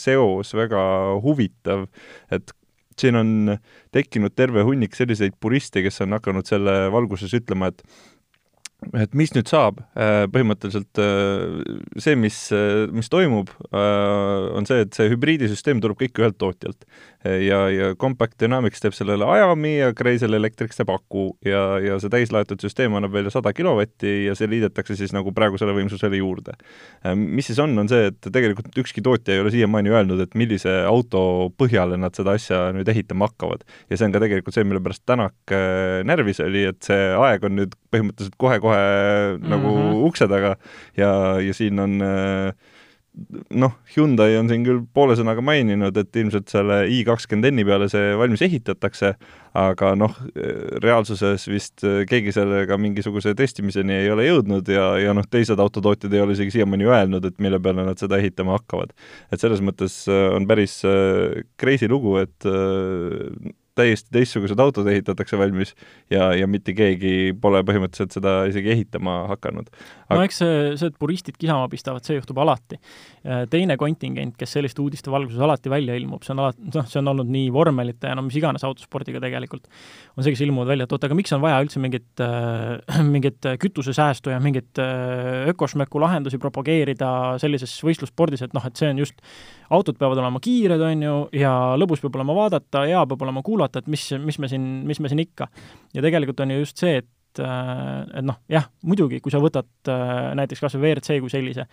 seos 0.00 0.54
väga 0.56 0.80
huvitav, 1.20 1.84
et 2.32 2.54
siin 3.00 3.18
on 3.18 3.56
tekkinud 3.94 4.34
terve 4.36 4.64
hunnik 4.66 4.96
selliseid 4.96 5.36
puriste, 5.40 5.82
kes 5.84 6.02
on 6.04 6.16
hakanud 6.16 6.48
selle 6.48 6.76
valguses 6.94 7.34
ütlema, 7.38 7.72
et 7.72 7.82
et 8.94 9.14
mis 9.18 9.32
nüüd 9.34 9.48
saab, 9.50 9.80
äh, 9.98 10.24
põhimõtteliselt 10.30 11.00
äh, 11.02 11.62
see, 12.00 12.14
mis, 12.18 12.36
äh, 12.54 12.86
mis 12.94 13.10
toimub, 13.10 13.50
on 13.74 14.66
see, 14.68 14.84
et 14.84 14.94
see 14.94 15.10
hübriidisüsteem 15.10 15.80
tuleb 15.82 15.98
kõik 15.98 16.20
ühelt 16.22 16.38
tootjalt. 16.40 16.86
ja, 17.24 17.58
ja 17.74 17.88
Compact 17.98 18.36
Dynamics 18.38 18.80
teeb 18.80 18.94
sellele 18.94 19.26
ajami 19.26 19.72
ja 19.74 19.88
Kreisel 19.96 20.36
Electrics 20.38 20.78
teeb 20.78 20.90
aku 20.94 21.32
ja, 21.44 21.80
ja 21.82 21.96
see 21.98 22.12
täislaetud 22.12 22.62
süsteem 22.62 22.94
annab 22.94 23.16
välja 23.16 23.32
sada 23.34 23.50
kilovatti 23.52 24.28
ja 24.28 24.36
see 24.38 24.46
liidetakse 24.50 24.94
siis 24.96 25.12
nagu 25.12 25.32
praegusele 25.34 25.74
võimsusele 25.74 26.20
juurde. 26.20 26.54
mis 27.18 27.50
siis 27.50 27.58
on, 27.62 27.74
on 27.82 27.90
see, 27.90 28.12
et 28.12 28.30
tegelikult 28.32 28.78
ükski 28.78 29.02
tootja 29.02 29.34
ei 29.34 29.42
ole 29.42 29.50
siiamaani 29.52 29.92
öelnud, 29.92 30.22
et 30.22 30.38
millise 30.38 30.76
auto 30.86 31.50
põhjale 31.58 31.98
nad 31.98 32.14
seda 32.14 32.36
asja 32.38 32.68
nüüd 32.76 32.88
ehitama 32.88 33.28
hakkavad. 33.32 33.66
ja 33.90 33.98
see 33.98 34.06
on 34.06 34.14
ka 34.14 34.22
tegelikult 34.22 34.54
see, 34.54 34.68
mille 34.68 34.82
pärast 34.84 35.02
Tänak 35.08 35.56
närvis 36.06 36.38
oli, 36.44 36.68
et 36.70 36.80
see 36.86 37.10
aeg 37.18 37.44
on 37.50 37.58
nüüd 37.58 37.74
põhimõtteliselt 37.92 38.38
kohe-kohe 38.38 38.67
mm 38.74 39.38
-hmm. 39.44 39.48
nagu 39.54 39.76
mhm. 39.76 40.02
ukse 40.08 40.28
taga 40.28 40.56
ja, 40.96 41.40
ja 41.40 41.54
siin 41.54 41.78
on 41.78 42.02
äh, 42.02 42.52
noh, 43.58 43.74
Hyundai 43.94 44.36
on 44.38 44.48
siin 44.50 44.64
küll 44.66 44.80
poole 44.94 45.16
sõnaga 45.18 45.42
maininud, 45.44 45.96
et 46.00 46.16
ilmselt 46.20 46.50
selle 46.52 46.80
i 46.92 47.00
kakskümmend 47.06 47.50
N-i 47.50 47.66
peale 47.66 47.88
see 47.90 48.12
valmis 48.18 48.42
ehitatakse, 48.46 49.12
aga 49.58 49.92
noh, 49.98 50.14
reaalsuses 50.84 51.48
vist 51.50 51.84
keegi 52.10 52.34
sellega 52.36 52.78
mingisuguse 52.80 53.34
testimiseni 53.38 53.96
ei 54.02 54.10
ole 54.14 54.28
jõudnud 54.28 54.68
ja, 54.72 54.90
ja 55.02 55.14
noh, 55.16 55.26
teised 55.30 55.60
autotootjad 55.62 56.14
ei 56.14 56.24
ole 56.24 56.36
isegi 56.36 56.58
siiamaani 56.58 56.88
öelnud, 56.88 57.28
et 57.28 57.38
mille 57.42 57.60
peale 57.62 57.86
nad 57.88 58.00
seda 58.00 58.20
ehitama 58.20 58.58
hakkavad. 58.58 58.94
et 59.32 59.40
selles 59.40 59.62
mõttes 59.64 60.04
on 60.08 60.46
päris 60.48 60.80
crazy 61.60 61.90
lugu, 61.90 62.18
et 62.22 62.50
täiesti 63.78 64.12
teistsugused 64.14 64.60
autod 64.62 64.88
ehitatakse 64.90 65.38
valmis 65.40 65.74
ja, 66.12 66.30
ja 66.36 66.48
mitte 66.50 66.74
keegi 66.76 67.34
pole 67.40 67.62
põhimõtteliselt 67.66 68.18
seda 68.18 68.34
isegi 68.50 68.72
ehitama 68.74 69.20
hakanud 69.34 69.70
Aga.... 70.08 70.18
no 70.18 70.24
eks 70.26 70.40
see, 70.42 70.58
see, 70.80 70.90
et 70.90 70.98
puristid 71.00 71.38
kisama 71.38 71.68
pistavad, 71.70 72.04
see 72.06 72.16
juhtub 72.16 72.38
alati. 72.40 72.78
Äh, 73.26 73.44
teine 73.52 73.76
kontingent, 73.80 74.36
kes 74.40 74.54
selliste 74.56 74.82
uudiste 74.82 75.12
valguses 75.12 75.40
alati 75.44 75.72
välja 75.72 75.96
ilmub, 75.98 76.24
see 76.24 76.34
on 76.34 76.44
alati, 76.46 76.70
noh, 76.74 76.88
see 76.88 77.00
on 77.02 77.12
olnud 77.12 77.32
nii 77.32 77.50
vormelite 77.54 78.10
ja 78.10 78.16
no 78.18 78.24
mis 78.26 78.38
iganes 78.40 78.64
autospordiga 78.66 79.20
tegelikult, 79.22 79.68
on 80.16 80.24
see, 80.24 80.32
kes 80.34 80.44
ilmuvad 80.46 80.72
välja, 80.72 80.88
et 80.88 80.96
oot, 80.96 81.06
aga 81.08 81.18
miks 81.18 81.34
on 81.36 81.44
vaja 81.44 81.60
üldse 81.64 81.82
mingit 81.82 82.24
äh,, 82.24 83.02
mingit 83.14 83.50
kütusesäästu 83.60 84.32
ja 84.32 84.40
mingit 84.42 84.80
äh, 84.82 85.50
ökošmöku 85.52 86.00
lahendusi 86.02 86.40
propageerida 86.42 87.10
sellises 87.42 87.76
võistlusspordis, 87.84 88.46
et 88.46 88.56
noh, 88.56 88.64
et 88.64 88.80
see 88.80 88.90
on 88.92 89.04
just 89.04 89.20
autod 89.70 89.98
peavad 90.00 90.20
olema 90.22 90.40
kiired, 90.42 90.82
on 90.84 91.04
ju, 91.04 91.18
ja 91.36 91.52
lõbus 91.80 92.02
peab 92.02 92.16
olema 92.18 92.36
vaadata, 92.36 92.86
hea 92.88 93.04
peab 93.10 93.22
olema 93.26 93.42
kuulata, 93.46 93.82
et 93.82 93.90
mis, 93.92 94.08
mis 94.24 94.40
me 94.40 94.50
siin, 94.50 94.66
mis 94.88 95.00
me 95.00 95.12
siin 95.12 95.22
ikka. 95.24 95.48
ja 95.94 96.04
tegelikult 96.04 96.40
on 96.44 96.54
ju 96.54 96.64
just 96.64 96.84
see, 96.84 96.98
et 97.02 97.08
et 97.38 98.24
noh, 98.24 98.38
jah, 98.50 98.64
muidugi, 98.88 99.20
kui 99.22 99.30
sa 99.30 99.38
võtad 99.38 99.90
näiteks 100.34 100.62
kas 100.64 100.74
või 100.74 100.88
WRC 100.88 101.20
kui 101.22 101.30
sellise, 101.30 101.68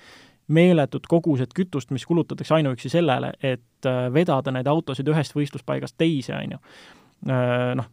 meeletud 0.53 1.07
kogused 1.09 1.55
kütust, 1.57 1.89
mis 1.95 2.05
kulutatakse 2.05 2.53
ainuüksi 2.59 2.91
sellele, 2.91 3.31
et 3.41 3.89
vedada 4.13 4.53
neid 4.53 4.67
autosid 4.69 5.09
ühest 5.09 5.33
võistluspaigast 5.33 5.97
teise, 5.97 6.35
on 6.37 6.57
ju 6.57 6.61
noh, 7.79 7.87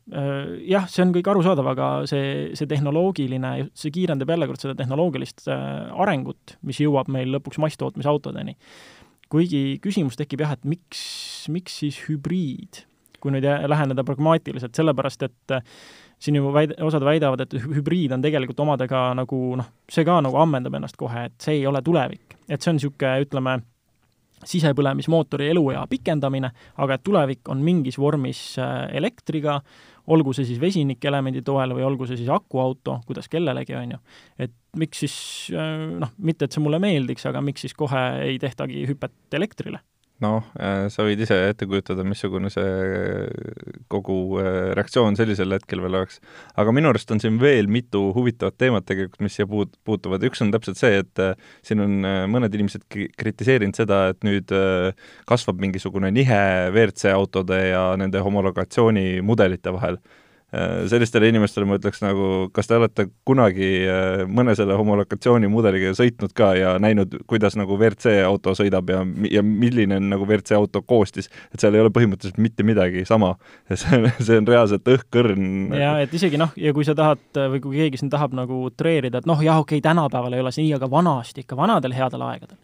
jah, 0.69 0.89
see 0.91 1.05
on 1.07 1.13
kõik 1.15 1.31
arusaadav, 1.33 1.69
aga 1.73 1.87
see, 2.11 2.51
see 2.59 2.69
tehnoloogiline, 2.69 3.53
see 3.79 3.95
kiirendab 3.95 4.35
jälle 4.35 4.49
kord 4.51 4.61
seda 4.61 4.75
tehnoloogilist 4.77 5.47
arengut, 5.49 6.59
mis 6.69 6.83
jõuab 6.83 7.09
meil 7.13 7.33
lõpuks 7.39 7.63
masstootmisautodeni 7.63 8.59
kuigi 9.33 9.81
küsimus 9.83 10.19
tekib 10.21 10.45
jah, 10.45 10.55
et 10.57 10.65
miks, 10.69 11.03
miks 11.53 11.81
siis 11.83 11.99
hübriid, 12.07 12.85
kui 13.23 13.33
nüüd 13.35 13.47
läheneda 13.47 14.05
pragmaatiliselt, 14.05 14.75
sellepärast 14.77 15.25
et 15.29 15.55
äh, 15.57 15.65
siin 16.23 16.39
ju 16.39 16.53
väid-, 16.55 16.75
osad 16.85 17.05
väidavad, 17.07 17.45
et 17.45 17.57
hübriid 17.65 18.15
on 18.15 18.23
tegelikult 18.25 18.61
omadega 18.65 19.09
nagu 19.19 19.43
noh, 19.59 19.69
see 19.91 20.07
ka 20.07 20.21
nagu 20.25 20.39
ammendab 20.43 20.79
ennast 20.79 20.99
kohe, 21.01 21.27
et 21.31 21.37
see 21.43 21.61
ei 21.61 21.69
ole 21.71 21.83
tulevik. 21.83 22.39
et 22.49 22.61
see 22.61 22.73
on 22.73 22.77
niisugune, 22.77 23.13
ütleme, 23.25 23.61
sisepõlemismootori 24.47 25.49
eluea 25.53 25.85
pikendamine, 25.91 26.51
aga 26.83 26.97
et 26.99 27.05
tulevik 27.07 27.49
on 27.53 27.63
mingis 27.63 27.99
vormis 27.99 28.41
äh, 28.59 28.89
elektriga, 28.99 29.61
olgu 30.07 30.35
see 30.35 30.49
siis 30.49 30.61
vesinikelemendi 30.61 31.45
toel 31.47 31.77
või 31.77 31.87
olgu 31.87 32.09
see 32.09 32.19
siis 32.19 32.31
akuauto, 32.33 32.99
kuidas 33.07 33.29
kellelegi, 33.31 33.77
on 33.79 33.97
ju. 33.97 34.03
et 34.47 34.55
miks 34.77 35.05
siis 35.05 35.17
noh, 35.53 36.13
mitte 36.19 36.49
et 36.49 36.55
see 36.55 36.65
mulle 36.65 36.81
meeldiks, 36.83 37.27
aga 37.31 37.43
miks 37.45 37.67
siis 37.67 37.77
kohe 37.79 38.03
ei 38.25 38.39
tehtagi 38.43 38.87
hüpet 38.91 39.39
elektrile 39.39 39.83
noh, 40.23 40.47
äh, 40.59 40.87
sa 40.93 41.05
võid 41.07 41.21
ise 41.25 41.37
ette 41.51 41.67
kujutada, 41.69 42.05
missugune 42.07 42.51
see 42.53 42.63
äh, 42.65 43.75
kogu 43.93 44.39
äh, 44.41 44.71
reaktsioon 44.79 45.19
sellisel 45.19 45.55
hetkel 45.57 45.83
veel 45.83 45.99
oleks. 45.99 46.21
aga 46.59 46.75
minu 46.75 46.93
arust 46.93 47.11
on 47.15 47.21
siin 47.23 47.39
veel 47.43 47.71
mitu 47.73 48.05
huvitavat 48.17 48.59
teemat 48.61 48.87
tegelikult, 48.89 49.21
mis 49.25 49.37
siia 49.39 49.49
puut-, 49.51 49.75
puutuvad, 49.87 50.25
üks 50.29 50.45
on 50.45 50.53
täpselt 50.55 50.81
see, 50.81 51.03
et 51.03 51.23
siin 51.67 51.83
on 51.83 52.09
mõned 52.33 52.55
inimesed 52.55 52.87
kritiseerinud 53.19 53.79
seda, 53.79 54.05
et 54.13 54.23
nüüd 54.27 54.53
kasvab 55.29 55.61
mingisugune 55.63 56.13
nihe 56.15 56.43
WRC 56.71 57.13
autode 57.17 57.59
ja 57.73 57.85
nende 58.01 58.23
homologatsioonimudelite 58.25 59.75
vahel 59.75 59.99
sellistele 60.53 61.31
inimestele 61.33 61.65
ma 61.65 61.79
ütleks 61.79 62.03
nagu, 62.05 62.27
kas 62.53 62.69
te 62.69 62.77
olete 62.77 63.07
kunagi 63.29 63.69
äh, 63.89 64.25
mõne 64.29 64.53
selle 64.59 64.77
homolokatsioonimudeliga 64.77 65.95
sõitnud 65.97 66.35
ka 66.37 66.51
ja 66.59 66.75
näinud, 66.83 67.15
kuidas 67.31 67.57
nagu 67.57 67.79
WRC 67.79 68.19
auto 68.27 68.53
sõidab 68.59 68.93
ja, 68.93 69.01
ja 69.33 69.45
milline 69.47 69.97
on 69.97 70.11
nagu 70.13 70.29
WRC 70.29 70.53
auto 70.59 70.83
koostis, 70.85 71.31
et 71.55 71.65
seal 71.65 71.79
ei 71.79 71.81
ole 71.85 71.93
põhimõtteliselt 71.95 72.41
mitte 72.43 72.67
midagi 72.69 73.07
sama. 73.09 73.35
see 73.73 73.97
on, 73.97 74.11
see 74.21 74.43
on 74.43 74.51
reaalselt 74.51 74.93
õhkõrn. 74.93 75.73
jaa, 75.79 75.97
et 76.05 76.13
isegi 76.21 76.41
noh, 76.41 76.53
ja 76.61 76.75
kui 76.77 76.85
sa 76.85 76.97
tahad 76.99 77.43
või 77.55 77.65
kui 77.65 77.81
keegi 77.81 78.03
siin 78.03 78.13
tahab 78.13 78.37
nagu 78.37 78.61
utreerida, 78.69 79.23
et 79.23 79.31
noh, 79.31 79.41
jah, 79.41 79.63
okei 79.63 79.81
okay,, 79.81 79.89
tänapäeval 79.89 80.37
ei 80.37 80.45
ole 80.45 80.53
see 80.53 80.67
nii, 80.67 80.77
aga 80.77 80.91
vanasti 80.93 81.47
ikka, 81.47 81.57
vanadel 81.57 81.97
headel 81.97 82.29
aegadel. 82.29 82.61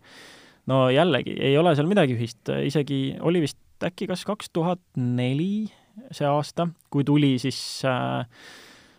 no 0.69 0.87
jällegi, 0.93 1.41
ei 1.41 1.57
ole 1.57 1.73
seal 1.79 1.89
midagi 1.89 2.21
ühist, 2.21 2.53
isegi 2.69 3.17
oli 3.25 3.47
vist 3.49 3.57
äkki 3.81 4.11
kas 4.11 4.27
kaks 4.29 4.53
tuhat 4.53 4.83
neli 4.99 5.71
see 6.11 6.29
aasta, 6.29 6.69
kui 6.91 7.05
tuli 7.07 7.37
siis 7.43 7.61
äh, 7.89 8.25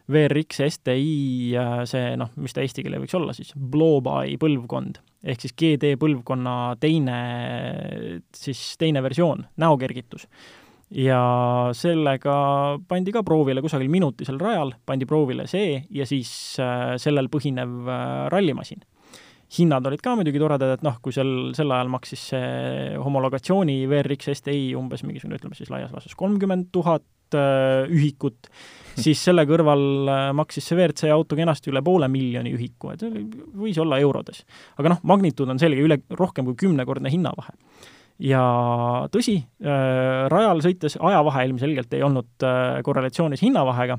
VRX 0.09 0.63
STi 0.73 1.53
see 1.89 2.15
noh, 2.17 2.31
mis 2.41 2.55
ta 2.55 2.63
eesti 2.65 2.85
keele 2.85 3.01
võiks 3.03 3.13
olla 3.17 3.35
siis, 3.37 3.53
Blowby 3.53 4.39
põlvkond 4.41 5.01
ehk 5.23 5.43
siis 5.43 5.55
GD 5.57 5.93
põlvkonna 5.99 6.55
teine, 6.79 7.19
siis 8.35 8.61
teine 8.79 9.03
versioon, 9.03 9.45
näokergitus. 9.59 10.27
ja 10.89 11.69
sellega 11.77 12.35
pandi 12.89 13.13
ka 13.13 13.21
proovile 13.23 13.61
kusagil 13.61 13.91
minutisel 13.93 14.39
rajal, 14.41 14.73
pandi 14.85 15.05
proovile 15.05 15.45
see 15.47 15.83
ja 15.93 16.07
siis 16.09 16.31
äh, 16.63 16.95
sellel 16.97 17.29
põhinev 17.29 17.75
äh, 17.85 18.29
rallimasin 18.33 18.81
hinnad 19.57 19.85
olid 19.89 20.01
ka 20.03 20.13
muidugi 20.17 20.41
toredad, 20.41 20.75
et 20.77 20.83
noh, 20.85 20.97
kui 21.03 21.13
sel, 21.15 21.51
sel 21.57 21.71
ajal 21.73 21.89
maksis 21.91 22.25
see 22.31 22.97
homologatsiooni 23.01 23.81
VRX 23.89 24.35
STi 24.37 24.75
umbes 24.77 25.03
mingisugune, 25.05 25.39
ütleme 25.39 25.57
siis 25.57 25.71
laias 25.73 25.93
laastus 25.93 26.17
kolmkümmend 26.19 26.69
tuhat 26.75 27.37
äh, 27.37 27.89
ühikut, 27.89 28.51
siis 29.03 29.21
selle 29.25 29.47
kõrval 29.49 29.83
äh, 30.05 30.25
maksis 30.37 30.69
see 30.69 30.77
WRC 30.77 31.09
auto 31.15 31.39
kenasti 31.39 31.73
üle 31.73 31.81
poole 31.85 32.11
miljoni 32.11 32.53
ühiku, 32.53 32.93
et 32.93 33.01
see 33.01 33.09
oli, 33.09 33.25
võis 33.65 33.81
olla 33.81 34.01
eurodes. 34.03 34.43
aga 34.77 34.93
noh, 34.95 35.03
magnituud 35.13 35.49
on 35.49 35.61
selge, 35.61 35.81
üle, 35.85 36.01
rohkem 36.13 36.51
kui 36.51 36.59
kümnekordne 36.67 37.09
hinnavahe. 37.09 37.57
ja 38.29 38.43
tõsi 39.09 39.39
äh,, 39.41 40.25
rajal 40.29 40.61
sõites 40.61 40.99
ajavahe 40.99 41.47
ilmselgelt 41.49 41.97
ei 41.97 42.05
olnud 42.05 42.49
korrelatsioonis 42.85 43.41
hinnavahega, 43.47 43.97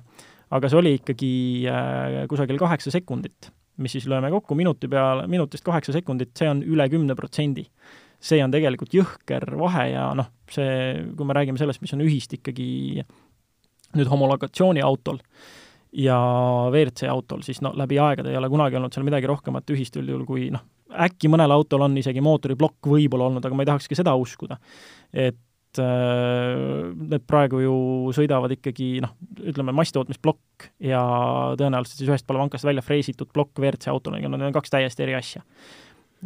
aga 0.55 0.71
see 0.71 0.79
oli 0.79 0.99
ikkagi 1.01 1.33
kusagil 2.31 2.59
kaheksa 2.61 2.95
sekundit 2.95 3.51
mis 3.81 3.97
siis 3.97 4.07
lööme 4.11 4.31
kokku 4.33 4.57
minuti 4.59 4.89
peale, 4.91 5.27
minutist 5.31 5.65
kaheksa 5.67 5.95
sekundit, 5.97 6.35
see 6.39 6.51
on 6.51 6.63
üle 6.67 6.87
kümne 6.93 7.17
protsendi. 7.19 7.67
see 8.21 8.43
on 8.45 8.53
tegelikult 8.53 8.93
jõhker 8.93 9.47
vahe 9.57 9.87
ja 9.95 10.11
noh, 10.13 10.27
see, 10.53 11.07
kui 11.17 11.25
me 11.25 11.33
räägime 11.33 11.57
sellest, 11.57 11.81
mis 11.81 11.95
on 11.97 12.03
ühist 12.05 12.35
ikkagi 12.37 13.01
nüüd 13.97 14.11
homologatsiooniautol 14.11 15.23
ja 15.97 16.19
WRC 16.69 17.09
autol, 17.09 17.41
siis 17.43 17.63
no 17.65 17.73
läbi 17.75 17.99
aegade 17.99 18.31
ei 18.31 18.37
ole 18.37 18.51
kunagi 18.53 18.77
olnud 18.77 18.93
seal 18.93 19.07
midagi 19.09 19.31
rohkemat 19.31 19.73
ühist 19.73 19.97
üldjuhul 19.97 20.27
kui 20.29 20.51
noh, 20.53 20.63
äkki 21.07 21.31
mõnel 21.33 21.55
autol 21.55 21.87
on 21.87 21.97
isegi 21.99 22.23
mootoriplokk 22.25 22.91
võib-olla 22.93 23.31
olnud, 23.31 23.47
aga 23.47 23.57
ma 23.57 23.65
ei 23.65 23.71
tahakski 23.73 23.99
seda 23.99 24.15
uskuda. 24.21 24.59
et 25.13 25.41
Äh, 25.79 26.91
need 27.13 27.23
praegu 27.31 27.61
ju 27.63 27.75
sõidavad 28.17 28.51
ikkagi 28.57 28.97
noh, 29.05 29.13
ütleme 29.39 29.75
masstootmisplokk 29.79 30.67
ja 30.83 31.03
tõenäoliselt 31.61 32.01
siis 32.01 32.11
ühest 32.11 32.27
palvankast 32.27 32.67
välja 32.67 32.83
freesitud 32.83 33.31
plokk 33.31 33.61
WRC 33.63 33.93
autol, 33.93 34.17
need 34.19 34.35
on 34.35 34.57
kaks 34.57 34.75
täiesti 34.75 35.07
eri 35.07 35.15
asja. 35.15 35.45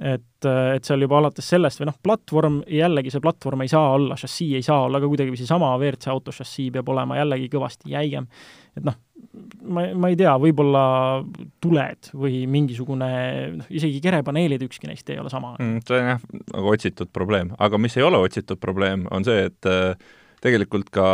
Et, 0.03 0.47
et 0.75 0.87
seal 0.87 1.05
juba 1.05 1.21
alates 1.21 1.47
sellest 1.55 1.81
või 1.81 1.89
noh, 1.91 1.97
platvorm, 2.03 2.61
jällegi 2.71 3.13
see 3.15 3.23
platvorm 3.23 3.63
ei 3.65 3.71
saa 3.71 3.93
olla, 3.95 4.17
šassii 4.19 4.57
ei 4.59 4.67
saa 4.67 4.85
olla 4.89 5.01
ka 5.03 5.11
kuidagiviisi 5.11 5.47
sama, 5.47 5.71
WRC 5.79 6.11
auto 6.11 6.35
šassii 6.35 6.73
peab 6.75 6.91
olema 6.91 7.19
jällegi 7.21 7.51
kõvasti 7.53 7.93
jäigem. 7.95 8.27
et 8.75 8.87
noh, 8.89 8.99
ma, 9.63 9.87
ma 9.95 10.11
ei 10.11 10.19
tea, 10.19 10.35
võib-olla 10.41 10.85
tuled 11.63 12.11
või 12.13 12.43
mingisugune, 12.51 13.11
noh, 13.61 13.71
isegi 13.71 14.03
kerepaneelid, 14.05 14.67
ükski 14.67 14.91
neist 14.91 15.11
ei 15.15 15.21
ole 15.23 15.33
sama 15.33 15.55
mm,. 15.59 15.87
see 15.87 16.01
on 16.01 16.13
jah, 16.15 16.29
nagu 16.53 16.75
otsitud 16.75 17.13
probleem, 17.15 17.55
aga 17.63 17.81
mis 17.81 17.97
ei 17.99 18.07
ole 18.07 18.21
otsitud 18.25 18.61
probleem, 18.63 19.07
on 19.15 19.27
see, 19.27 19.47
et 19.51 19.71
äh, 19.71 19.95
tegelikult 20.45 20.91
ka 20.95 21.11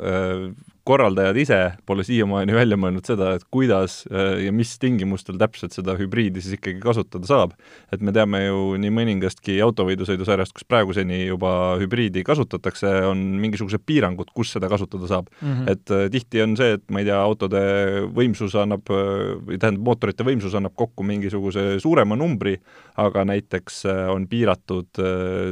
äh, 0.00 0.48
korraldajad 0.84 1.36
ise 1.40 1.58
pole 1.88 2.04
siiamaani 2.04 2.54
välja 2.54 2.76
mõelnud 2.80 3.06
seda, 3.08 3.30
et 3.38 3.44
kuidas 3.52 4.02
äh, 4.10 4.44
ja 4.44 4.52
mis 4.52 4.74
tingimustel 4.80 5.38
täpselt 5.40 5.72
seda 5.76 5.94
hübriidi 5.96 6.42
siis 6.44 6.58
ikkagi 6.58 6.80
kasutada 6.82 7.28
saab. 7.28 7.54
et 7.92 8.02
me 8.04 8.12
teame 8.12 8.42
ju 8.44 8.76
nii 8.80 8.92
mõningastki 8.92 9.56
autovõidusõidusarjast, 9.64 10.52
kus 10.56 10.66
praeguseni 10.68 11.22
juba 11.24 11.76
hübriidi 11.80 12.24
kasutatakse, 12.26 12.90
on 13.08 13.22
mingisugused 13.40 13.80
piirangud, 13.86 14.28
kus 14.36 14.52
seda 14.56 14.68
kasutada 14.68 15.08
saab 15.08 15.30
mm. 15.40 15.52
-hmm. 15.52 15.70
et 15.72 15.90
äh, 15.90 16.10
tihti 16.12 16.42
on 16.44 16.56
see, 16.60 16.76
et 16.76 16.84
ma 16.90 17.00
ei 17.00 17.08
tea, 17.08 17.20
autode 17.20 17.64
võimsus 18.12 18.56
annab, 18.60 18.84
äh, 18.92 19.32
või 19.40 19.58
tähendab, 19.58 19.86
mootorite 19.88 20.24
võimsus 20.24 20.54
annab 20.54 20.76
kokku 20.76 21.02
mingisuguse 21.02 21.80
suurema 21.80 22.16
numbri, 22.16 22.58
aga 23.00 23.24
näiteks 23.24 23.84
on 24.12 24.28
piiratud 24.30 25.00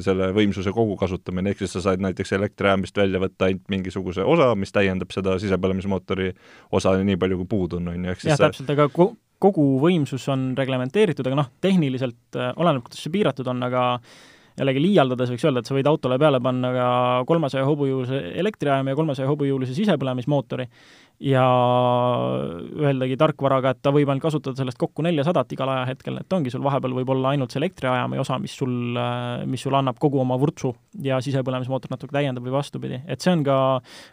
selle 0.05 0.29
võimsuse 0.37 0.71
kogukasutamine, 0.73 1.51
ehk 1.51 1.65
siis 1.65 1.73
sa 1.75 1.81
saad 1.89 2.03
näiteks 2.05 2.33
elektrijaamist 2.37 2.97
välja 2.97 3.19
võtta 3.23 3.49
ainult 3.49 3.67
mingisuguse 3.73 4.23
osa, 4.23 4.53
mis 4.55 4.73
täiendab 4.73 5.11
seda 5.11 5.22
seda 5.23 5.38
sisepõlemismootori 5.41 6.33
osa 6.76 6.97
nii 6.99 7.19
palju, 7.21 7.41
kui 7.43 7.50
puudu 7.55 7.81
on, 7.81 7.95
on 7.95 8.05
ju, 8.05 8.12
ehk 8.12 8.25
siis 8.25 8.35
jah, 8.35 8.43
täpselt, 8.45 8.75
aga 8.75 8.88
ko-, 8.93 9.14
kogu 9.43 9.64
võimsus 9.83 10.26
on 10.33 10.52
reglementeeritud, 10.59 11.26
aga 11.31 11.41
noh, 11.43 11.50
tehniliselt 11.64 12.38
äh, 12.38 12.52
oleneb, 12.61 12.85
kuidas 12.87 13.02
see 13.02 13.14
piiratud 13.14 13.49
on, 13.52 13.64
aga 13.67 13.87
jällegi 14.59 14.83
liialdades 14.85 15.33
võiks 15.33 15.47
öelda, 15.49 15.62
et 15.62 15.69
sa 15.71 15.76
võid 15.76 15.88
autole 15.88 16.19
peale 16.21 16.41
panna 16.45 16.73
ka 16.75 16.88
kolmesaja 17.29 17.64
hobujõulise 17.64 18.21
elektriajama 18.43 18.93
ja 18.93 18.99
kolmesaja 18.99 19.31
hobujõulise 19.31 19.76
sisepõlemismootori 19.76 20.67
ja 21.23 21.45
öeldagi 22.83 23.17
tarkvaraga, 23.21 23.73
et 23.73 23.83
ta 23.85 23.93
võib 23.95 24.11
ainult 24.11 24.25
kasutada 24.25 24.59
sellest 24.59 24.81
kokku 24.81 25.05
neljasadat 25.07 25.55
igal 25.55 25.71
ajahetkel, 25.71 26.19
et 26.23 26.35
ongi 26.35 26.50
sul 26.50 26.64
vahepeal 26.64 26.97
võib 26.99 27.12
olla 27.14 27.33
ainult 27.33 27.55
see 27.55 27.61
elektriajami 27.62 28.19
osa, 28.23 28.38
mis 28.43 28.57
sul, 28.59 28.73
mis 29.47 29.62
sul 29.62 29.76
annab 29.79 30.00
kogu 30.02 30.21
oma 30.23 30.38
vurtsu 30.41 30.73
ja 31.05 31.21
sisepõlemismootor 31.23 31.95
natuke 31.95 32.17
täiendab 32.17 32.47
või 32.47 32.57
vastupidi. 32.57 33.02
et 33.07 33.23
see 33.23 33.35
on 33.37 33.45
ka 33.47 33.59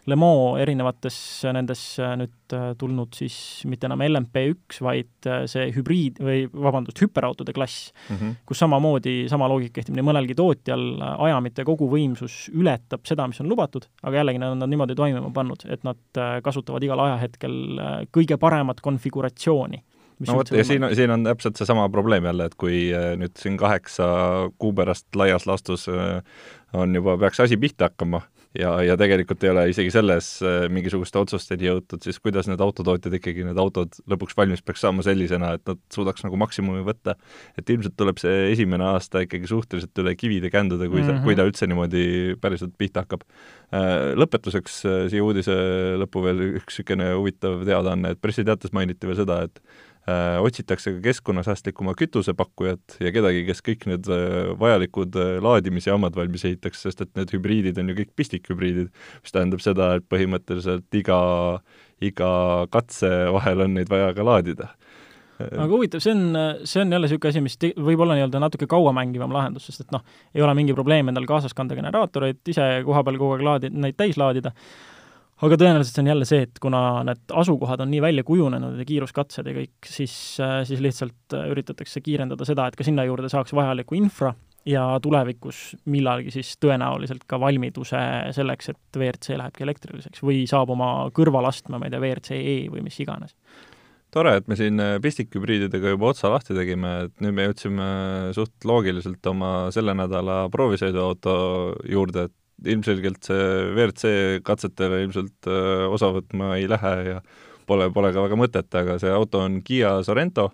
Le 0.06 0.16
Mans 0.16 0.60
erinevates 0.62 1.16
nendes 1.56 1.82
nüüd 1.98 2.36
tulnud 2.78 3.14
siis 3.16 3.34
mitte 3.70 3.88
enam 3.88 4.02
LMP1, 4.06 4.80
vaid 4.84 5.28
see 5.50 5.68
hübriid 5.74 6.20
või 6.22 6.44
vabandust, 6.50 7.00
hüperautode 7.02 7.54
klass 7.56 7.90
mm, 7.92 8.16
-hmm. 8.16 8.38
kus 8.46 8.62
samamoodi 8.62 9.14
sama 9.30 9.48
loogika 9.50 9.78
kehtib 9.80 9.98
nii 9.98 10.06
mõnelgi 10.06 10.36
tootjal, 10.38 10.86
ajamite 11.26 11.64
koguvõimsus 11.68 12.48
ületab 12.54 13.06
seda, 13.08 13.28
mis 13.30 13.40
on 13.42 13.50
lubatud, 13.50 13.86
aga 14.02 14.22
jällegi 14.22 14.42
nad 14.42 14.54
on 14.54 14.62
nad 14.62 14.70
niimoodi 14.70 14.94
toimima 14.98 15.30
pannud, 15.34 15.64
et 15.70 15.84
nad 15.86 16.20
kasutavad 16.44 16.84
igal 16.84 17.00
ajahetkel 17.06 17.56
äh, 17.78 17.94
kõige 18.14 18.38
paremat 18.40 18.80
konfiguratsiooni 18.84 19.82
no 20.26 20.36
vot, 20.40 20.52
ja 20.54 20.64
siin, 20.66 20.84
siin 20.96 21.14
on 21.14 21.24
täpselt 21.24 21.60
seesama 21.60 21.88
probleem 21.92 22.26
jälle, 22.28 22.50
et 22.50 22.56
kui 22.60 22.82
äh, 22.94 23.12
nüüd 23.20 23.36
siin 23.40 23.56
kaheksa 23.60 24.10
kuu 24.60 24.74
pärast 24.76 25.08
laias 25.16 25.46
laastus 25.48 25.88
äh, 25.92 26.20
on 26.76 26.94
juba, 26.94 27.16
peaks 27.20 27.42
asi 27.46 27.58
pihta 27.60 27.90
hakkama 27.90 28.22
ja, 28.58 28.70
ja 28.84 28.96
tegelikult 28.98 29.44
ei 29.44 29.50
ole 29.52 29.64
isegi 29.70 29.92
selles 29.94 30.28
äh, 30.42 30.64
mingisuguste 30.72 31.20
otsusteni 31.20 31.68
jõutud, 31.68 32.02
siis 32.04 32.18
kuidas 32.22 32.48
need 32.50 32.62
autotootjad 32.64 33.14
ikkagi, 33.20 33.44
need 33.46 33.60
autod 33.60 33.98
lõpuks 34.10 34.36
valmis 34.38 34.64
peaks 34.66 34.82
saama 34.84 35.04
sellisena, 35.06 35.52
et 35.58 35.64
nad 35.70 35.80
suudaks 35.94 36.24
nagu 36.26 36.38
maksimumi 36.40 36.82
võtta. 36.86 37.16
et 37.58 37.70
ilmselt 37.70 37.96
tuleb 37.98 38.18
see 38.22 38.50
esimene 38.54 38.88
aasta 38.92 39.24
ikkagi 39.26 39.50
suhteliselt 39.50 40.02
üle 40.02 40.16
kivide 40.18 40.50
känduda, 40.50 40.88
kui 40.88 41.02
sa 41.02 41.12
mm, 41.12 41.18
-hmm. 41.18 41.24
kui 41.24 41.36
ta 41.38 41.46
üldse 41.46 41.68
niimoodi 41.70 42.04
päriselt 42.40 42.74
pihta 42.78 43.04
hakkab. 43.04 43.22
Lõpetuseks 44.18 44.80
siia 45.12 45.22
uudise 45.22 45.54
lõppu 46.00 46.24
veel 46.24 46.40
üks 46.58 46.80
niisugune 46.80 47.12
huvitav 47.14 47.62
teadaanne, 47.64 48.14
et 48.14 48.20
pressiteates 48.20 48.72
mainiti 48.74 49.06
veel 49.06 49.20
seda, 49.22 49.44
et 49.46 49.62
Äh, 49.62 49.89
otsitakse 50.40 50.94
ka 50.96 51.02
keskkonnasäästlikuma 51.04 51.94
kütuse 51.98 52.32
pakkujat 52.36 52.96
ja 53.04 53.12
kedagi, 53.12 53.44
kes 53.48 53.60
kõik 53.66 53.86
need 53.90 54.08
äh, 54.10 54.52
vajalikud 54.60 55.16
äh, 55.20 55.32
laadimisjaamad 55.44 56.16
valmis 56.16 56.46
ehitaks, 56.48 56.86
sest 56.86 57.04
et 57.04 57.12
need 57.18 57.32
hübriidid 57.34 57.78
on 57.82 57.92
ju 57.92 57.98
kõik 58.00 58.14
pistikhübriidid, 58.16 58.88
mis 59.20 59.34
tähendab 59.34 59.62
seda, 59.64 59.92
et 59.98 60.06
põhimõtteliselt 60.10 61.00
iga, 61.00 61.20
iga 62.00 62.30
katse 62.72 63.10
vahel 63.36 63.66
on 63.66 63.76
neid 63.76 63.92
vaja 63.92 64.14
ka 64.16 64.26
laadida. 64.26 64.70
Aga 65.40 65.70
huvitav, 65.72 66.02
see 66.04 66.12
on, 66.12 66.36
see 66.68 66.82
on 66.82 66.90
jälle 66.92 67.08
niisugune 67.08 67.30
asi, 67.32 67.40
mis 67.44 67.56
võib 67.80 68.02
olla 68.04 68.16
nii-öelda 68.18 68.42
natuke 68.42 68.66
kauamängivam 68.68 69.32
lahendus, 69.32 69.70
sest 69.70 69.86
et 69.86 69.94
noh, 69.94 70.02
ei 70.36 70.44
ole 70.44 70.52
mingi 70.58 70.76
probleem 70.76 71.08
endal 71.08 71.28
kaasas 71.28 71.56
kanda 71.56 71.78
generaatoreid, 71.78 72.42
ise 72.52 72.66
koha 72.84 73.04
peal 73.06 73.20
kogu 73.20 73.38
aeg 73.38 73.46
laadi-, 73.46 73.72
neid 73.72 73.96
täis 73.96 74.20
laadida, 74.20 74.52
aga 75.46 75.56
tõenäoliselt 75.60 75.96
see 75.96 76.04
on 76.04 76.10
jälle 76.10 76.28
see, 76.28 76.44
et 76.46 76.60
kuna 76.62 76.82
need 77.06 77.34
asukohad 77.42 77.80
on 77.84 77.90
nii 77.92 78.02
välja 78.04 78.24
kujunenud 78.26 78.78
ja 78.80 78.86
kiiruskatsed 78.88 79.48
ja 79.48 79.56
kõik, 79.56 79.88
siis, 79.88 80.14
äh, 80.42 80.60
siis 80.68 80.82
lihtsalt 80.84 81.36
äh, 81.36 81.48
üritatakse 81.52 82.02
kiirendada 82.04 82.46
seda, 82.48 82.68
et 82.68 82.78
ka 82.78 82.86
sinna 82.86 83.06
juurde 83.08 83.30
saaks 83.32 83.54
vajalikku 83.56 83.96
infra 83.98 84.34
ja 84.68 84.84
tulevikus 85.02 85.74
millalgi 85.88 86.34
siis 86.34 86.52
tõenäoliselt 86.60 87.24
ka 87.28 87.40
valmiduse 87.40 88.00
selleks, 88.36 88.72
et 88.74 89.00
WRC 89.00 89.38
lähebki 89.40 89.64
elektriliseks 89.64 90.22
või 90.24 90.44
saab 90.50 90.74
oma 90.76 90.92
kõrvalastme, 91.16 91.80
ma 91.80 91.88
ei 91.88 91.94
tea, 91.94 92.02
WRC-E 92.02 92.56
või 92.72 92.84
mis 92.84 93.00
iganes. 93.00 93.36
Tore, 94.10 94.32
et 94.40 94.48
me 94.50 94.56
siin 94.58 94.82
äh, 94.82 94.96
pistikhübriididega 95.02 95.94
juba 95.94 96.10
otsa 96.10 96.32
lahti 96.32 96.54
tegime, 96.56 96.96
et 97.06 97.22
nüüd 97.22 97.36
me 97.36 97.46
jõudsime 97.46 97.90
suht 98.34 98.66
loogiliselt 98.66 99.26
oma 99.30 99.70
selle 99.74 99.94
nädala 99.94 100.42
proovisõiduauto 100.50 101.34
juurde, 101.88 102.26
et 102.26 102.34
ilmselgelt 102.68 103.24
see 103.24 103.46
WRC 103.74 104.42
katsetele 104.46 105.04
ilmselt 105.04 105.48
äh, 105.48 105.86
osa 105.90 106.10
võtma 106.14 106.54
ei 106.58 106.68
lähe 106.70 106.94
ja 107.06 107.18
pole, 107.68 107.90
pole 107.94 108.12
ka 108.14 108.24
väga 108.26 108.38
mõtet, 108.38 108.70
aga 108.76 108.98
see 109.02 109.12
auto 109.14 109.44
on 109.46 109.60
Kiia 109.66 109.98
Sorento, 110.06 110.50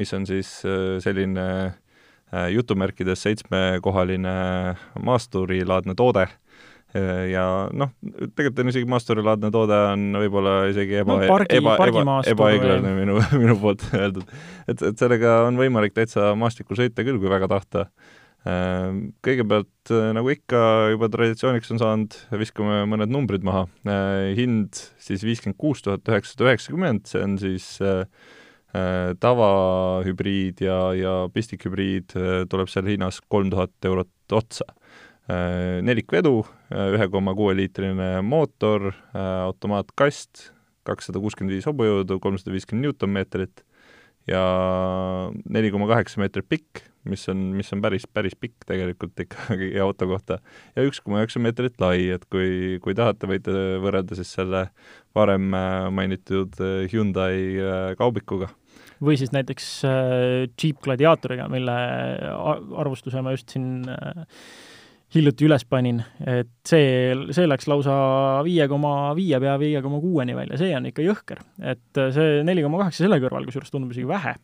mis 0.00 0.12
on 0.16 0.26
siis 0.28 0.60
äh, 0.68 0.98
selline 1.04 1.46
äh, 1.66 2.46
jutumärkides 2.54 3.24
seitsmekohaline 3.28 4.36
maasturilaadne 5.02 5.98
toode. 5.98 6.28
Ja 6.92 7.70
noh, 7.72 7.88
tegelikult 8.36 8.58
on 8.60 8.68
isegi 8.68 8.88
maasturilaadne 8.92 9.48
toode 9.48 9.76
on 9.94 10.02
võib-olla 10.20 10.66
isegi 10.68 10.98
eba 11.00 11.14
no,, 11.22 11.38
eba, 11.48 11.76
eba, 11.88 12.16
ebaõiglane 12.28 12.90
minu, 12.98 13.14
minu 13.40 13.54
poolt 13.62 13.86
öeldud. 13.96 14.28
et, 14.68 14.76
et 14.90 15.00
sellega 15.00 15.38
on 15.46 15.56
võimalik 15.56 15.96
täitsa 15.96 16.34
maastikul 16.36 16.76
sõita 16.76 17.00
küll, 17.06 17.16
kui 17.16 17.32
väga 17.32 17.48
tahta 17.48 17.86
kõigepealt, 18.42 19.70
äh, 19.94 20.10
nagu 20.16 20.30
ikka 20.32 20.60
juba 20.90 21.08
traditsiooniks 21.12 21.70
on 21.74 21.78
saanud, 21.78 22.16
viskame 22.40 22.82
mõned 22.90 23.12
numbrid 23.12 23.44
maha. 23.46 23.68
Äh, 23.86 24.32
hind 24.38 24.80
siis 25.02 25.22
viiskümmend 25.22 25.58
kuus 25.60 25.82
tuhat 25.84 26.06
üheksasada 26.10 26.48
üheksakümmend, 26.50 27.06
see 27.06 27.22
on 27.22 27.36
siis 27.38 27.76
äh, 27.86 28.02
tavahübriid 29.22 30.62
ja, 30.64 30.78
ja 30.96 31.14
pistikhübriid 31.28 32.14
tuleb 32.48 32.70
seal 32.72 32.86
hinnas 32.88 33.18
kolm 33.28 33.50
tuhat 33.52 33.74
eurot 33.84 34.32
otsa. 34.32 34.64
Nelikvedu, 35.84 36.38
ühe 36.72 37.08
koma 37.12 37.34
kuue 37.36 37.52
liitrine 37.58 38.22
mootor, 38.24 38.88
automaatkast, 39.12 40.48
kakssada 40.88 41.20
kuuskümmend 41.20 41.52
viis 41.52 41.68
hobujõudu, 41.68 42.16
kolmsada 42.24 42.56
viiskümmend 42.56 42.88
Newtonmeetrit 42.88 43.60
ja 44.30 44.42
neli 45.50 45.70
koma 45.74 45.88
kaheksa 45.90 46.22
meetrit 46.22 46.46
pikk, 46.48 46.82
mis 47.08 47.24
on, 47.30 47.38
mis 47.56 47.72
on 47.74 47.82
päris, 47.82 48.06
päris 48.06 48.36
pikk 48.38 48.66
tegelikult 48.68 49.18
ikkagi 49.24 49.72
auto 49.84 50.08
kohta, 50.10 50.38
ja 50.76 50.86
üks 50.86 51.02
koma 51.02 51.22
üheksa 51.22 51.42
meetrit 51.42 51.78
lai, 51.82 52.08
et 52.14 52.26
kui, 52.30 52.78
kui 52.84 52.96
tahate, 52.98 53.30
võite 53.30 53.54
võrrelda 53.82 54.18
siis 54.18 54.32
selle 54.36 54.68
varem 55.16 55.52
äh, 55.58 55.86
mainitud 55.94 56.58
äh, 56.62 56.84
Hyundai 56.92 57.38
äh, 57.58 57.86
kaubikuga. 57.98 58.52
või 59.02 59.16
siis 59.18 59.32
näiteks 59.34 59.64
Jeep 59.82 60.78
Gladiatoriga, 60.84 61.48
mille 61.50 61.74
arvustuse 62.78 63.22
ma 63.22 63.32
just 63.34 63.50
siin 63.50 63.82
hiljuti 65.12 65.46
üles 65.46 65.64
panin, 65.68 66.00
et 66.24 66.50
see, 66.68 67.12
see 67.34 67.48
läks 67.48 67.68
lausa 67.70 67.94
viie 68.46 68.66
koma 68.70 69.12
viie 69.16 69.40
pea 69.42 69.56
viie 69.60 69.82
koma 69.84 70.00
kuueni 70.02 70.36
välja, 70.36 70.58
see 70.60 70.72
on 70.76 70.88
ikka 70.88 71.04
jõhker. 71.04 71.42
et 71.72 72.02
see 72.14 72.40
neli 72.46 72.64
koma 72.64 72.80
kaheksa 72.82 73.04
selle 73.04 73.20
kõrval, 73.22 73.48
kusjuures 73.48 73.72
tundub 73.72 73.92
isegi 73.92 74.08
vähe. 74.08 74.34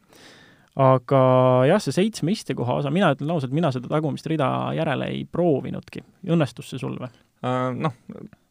aga 0.79 1.23
jah, 1.71 1.83
see 1.83 1.97
seitsme 1.97 2.35
istekoha 2.35 2.81
osa, 2.83 2.93
mina 2.95 3.15
ütlen 3.17 3.33
ausalt, 3.35 3.55
mina 3.57 3.73
seda 3.75 3.91
tagumist 3.91 4.29
rida 4.31 4.51
järele 4.77 5.11
ei 5.15 5.25
proovinudki. 5.25 6.05
õnnestus 6.29 6.75
see 6.75 6.83
sul 6.83 6.99
või 7.01 7.09
uh,? 7.09 7.73
Noh, 7.75 7.95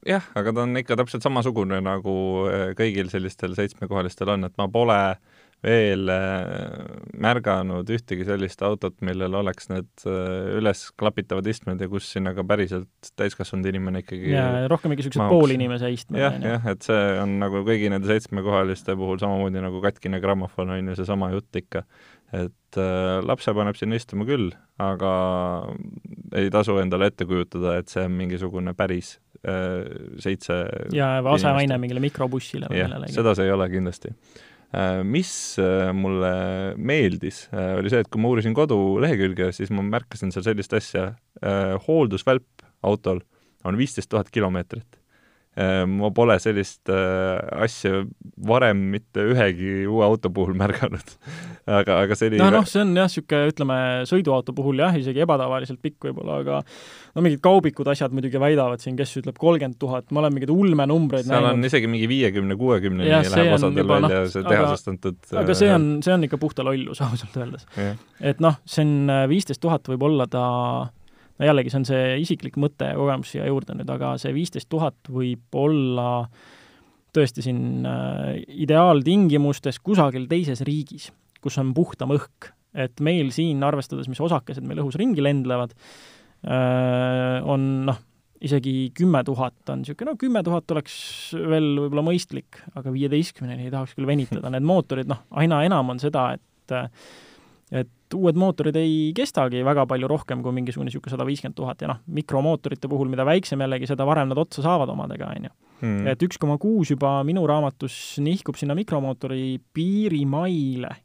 jah, 0.08 0.32
aga 0.39 0.53
ta 0.56 0.65
on 0.65 0.77
ikka 0.82 0.97
täpselt 0.97 1.25
samasugune, 1.25 1.82
nagu 1.86 2.15
äh, 2.49 2.69
kõigil 2.77 3.13
sellistel 3.13 3.53
seitsmekohalistel 3.58 4.34
on, 4.38 4.49
et 4.49 4.58
ma 4.58 4.69
pole 4.71 5.01
äh, 5.13 5.37
veel 5.65 6.10
äh, 6.13 6.84
märganud 7.17 7.89
ühtegi 7.89 8.26
sellist 8.28 8.62
autot, 8.65 9.00
millel 9.06 9.34
oleks 9.39 9.72
need 9.72 9.89
äh, 10.06 10.58
üles 10.60 10.84
klapitavad 11.00 11.48
istmed 11.50 11.82
ja 11.82 11.89
kus 11.89 12.12
sinna 12.13 12.36
ka 12.38 12.46
päriselt 12.48 13.12
täiskasvanud 13.17 13.65
inimene 13.72 14.04
ikkagi 14.04 14.36
jaa, 14.36 14.67
rohkem 14.70 14.93
mingi 14.93 15.08
niisugused 15.08 15.32
poolinimese 15.34 15.89
istmed. 15.96 16.22
jah, 16.22 16.38
jah, 16.43 16.67
et 16.70 16.86
see 16.86 17.08
on 17.24 17.39
nagu 17.41 17.63
kõigi 17.65 17.89
nende 17.93 18.10
seitsmekohaliste 18.12 18.93
puhul 19.00 19.17
samamoodi 19.22 19.63
nagu 19.63 19.82
katkine 19.82 20.22
grammofon 20.22 20.76
on 20.76 20.91
ju 20.91 20.98
seesama 21.00 21.32
jutt 21.34 21.62
ikka. 21.63 21.88
et 22.38 22.78
äh, 22.78 23.17
lapse 23.26 23.54
paneb 23.58 23.80
sinna 23.80 23.98
istuma 23.98 24.28
küll, 24.30 24.52
aga 24.84 25.13
ei 26.38 26.52
tasu 26.54 26.76
endale 26.84 27.10
ette 27.10 27.26
kujutada, 27.26 27.80
et 27.82 27.89
see 27.89 28.04
on 28.06 28.13
mingisugune 28.20 28.76
päris 28.78 29.15
äh, 29.41 29.89
seitse 30.22 30.60
ja 30.93 31.15
aseaine 31.34 31.80
mingile 31.82 32.04
mikrobussile 32.04 32.70
või 32.70 32.84
millelegi. 32.84 33.17
seda 33.17 33.34
see 33.34 33.50
ei 33.50 33.56
ole 33.58 33.72
kindlasti 33.74 34.13
mis 35.08 35.32
äh, 35.62 35.93
mulle 35.95 36.75
meeldis, 36.75 37.45
äh, 37.53 37.77
oli 37.80 37.91
see, 37.91 38.01
et 38.03 38.10
kui 38.12 38.21
ma 38.21 38.32
uurisin 38.34 38.56
kodulehekülge, 38.58 39.51
siis 39.56 39.71
ma 39.71 39.86
märkasin 39.86 40.34
seal 40.36 40.45
sellist 40.49 40.73
asja, 40.75 41.12
hooldusvälp 41.88 42.65
autol 42.88 43.21
on 43.67 43.77
viisteist 43.77 44.10
tuhat 44.10 44.32
kilomeetrit 44.34 44.97
ma 45.58 46.12
pole 46.13 46.36
sellist 46.41 46.89
äh, 46.93 47.63
asja 47.65 48.04
varem 48.46 48.84
mitte 48.93 49.24
ühegi 49.32 49.88
uue 49.89 50.04
auto 50.06 50.30
puhul 50.34 50.54
märganud. 50.62 51.15
aga, 51.65 52.02
aga 52.04 52.17
see 52.17 52.32
oli 52.32 52.41
no 52.41 52.50
noh, 52.54 52.67
see 52.70 52.84
on 52.84 52.93
jah, 52.98 53.10
niisugune 53.10 53.52
ütleme, 53.52 53.78
sõiduauto 54.10 54.54
puhul 54.58 54.84
jah, 54.84 54.93
isegi 55.00 55.24
ebatavaliselt 55.26 55.82
pikk 55.82 56.10
võib-olla, 56.10 56.41
aga 56.43 56.60
no 57.17 57.26
mingid 57.26 57.41
kaubikud 57.43 57.89
asjad 57.89 58.13
muidugi 58.13 58.41
väidavad 58.41 58.84
siin, 58.84 58.98
kes 59.00 59.15
ütleb 59.24 59.39
kolmkümmend 59.41 59.80
tuhat, 59.82 60.12
ma 60.12 60.22
olen 60.22 60.36
mingeid 60.38 60.54
ulmenumbreid 60.54 61.26
seal 61.26 61.41
näinud. 61.41 61.58
on 61.58 61.72
isegi 61.72 61.89
mingi 61.89 62.10
viiekümne, 62.12 62.60
kuuekümneni 62.60 63.10
läheb 63.10 63.56
osadel 63.58 63.89
välja 63.89 64.22
no, 64.22 64.34
see 64.34 64.46
tehasastatud 64.46 65.34
aga 65.41 65.58
see 65.58 65.72
on, 65.74 65.89
see 66.06 66.13
on 66.13 66.28
ikka 66.30 66.41
puhta 66.41 66.67
lollus 66.67 67.02
ausalt 67.08 67.41
öeldes. 67.41 67.65
et 68.22 68.43
noh, 68.43 68.62
see 68.70 68.86
on 68.86 69.15
äh, 69.15 69.26
viisteist 69.32 69.63
tuhat 69.63 69.89
võib 69.89 70.06
olla 70.06 70.30
ta 70.30 70.46
no 71.38 71.50
jällegi, 71.50 71.71
see 71.71 71.82
on 71.82 71.88
see 71.88 72.04
isiklik 72.23 72.58
mõte 72.62 72.91
ja 72.91 72.97
kogemus 72.97 73.34
siia 73.34 73.47
juurde 73.50 73.78
nüüd, 73.78 73.89
aga 73.93 74.15
see 74.21 74.34
viisteist 74.36 74.69
tuhat 74.71 75.12
võib 75.13 75.58
olla 75.58 76.10
tõesti 77.15 77.45
siin 77.45 77.88
äh, 77.88 78.36
ideaaltingimustes 78.65 79.80
kusagil 79.86 80.28
teises 80.30 80.62
riigis, 80.67 81.10
kus 81.41 81.58
on 81.62 81.73
puhtam 81.78 82.13
õhk. 82.15 82.54
et 82.78 83.00
meil 83.02 83.32
siin, 83.34 83.63
arvestades, 83.63 84.10
mis 84.12 84.19
osakesed 84.21 84.65
meil 84.67 84.84
õhus 84.84 84.97
ringi 85.00 85.23
lendlevad 85.23 85.71
äh,, 86.45 87.39
on 87.47 87.63
noh, 87.88 88.02
isegi 88.43 88.91
kümme 88.93 89.23
tuhat 89.26 89.71
on 89.73 89.82
niisugune, 89.82 90.12
no 90.12 90.19
kümme 90.19 90.43
tuhat 90.45 90.69
oleks 90.76 90.97
veel 91.34 91.71
võib-olla 91.80 92.04
mõistlik, 92.06 92.60
aga 92.78 92.93
viieteistkümneni 92.93 93.65
ei 93.65 93.73
tahaks 93.73 93.95
küll 93.97 94.10
venitada, 94.10 94.52
need 94.54 94.67
mootorid, 94.67 95.10
noh, 95.10 95.23
aina 95.41 95.63
enam 95.65 95.95
on 95.95 96.04
seda, 96.04 96.30
et 96.38 96.76
et 97.71 98.15
uued 98.15 98.38
mootorid 98.39 98.77
ei 98.80 99.12
kestagi 99.15 99.60
väga 99.67 99.84
palju 99.89 100.08
rohkem 100.08 100.43
kui 100.43 100.56
mingisugune 100.56 100.88
niisugune 100.88 101.12
sada 101.12 101.25
viiskümmend 101.27 101.58
tuhat 101.58 101.82
ja 101.84 101.89
noh, 101.91 101.99
mikromootorite 102.15 102.88
puhul, 102.88 103.10
mida 103.12 103.25
väiksem 103.27 103.60
jällegi, 103.63 103.89
seda 103.89 104.08
varem 104.08 104.30
nad 104.32 104.39
otsa 104.39 104.63
saavad 104.63 104.91
omadega, 104.93 105.32
on 105.36 105.49
ju. 105.49 105.56
Hmm. 105.77 106.08
et 106.10 106.23
üks 106.25 106.39
koma 106.41 106.56
kuus 106.58 106.89
juba 106.89 107.19
minu 107.27 107.43
raamatus 107.45 108.17
nihkub 108.25 108.58
sinna 108.58 108.73
mikromootori 108.77 109.60
piirimaile. 109.77 110.95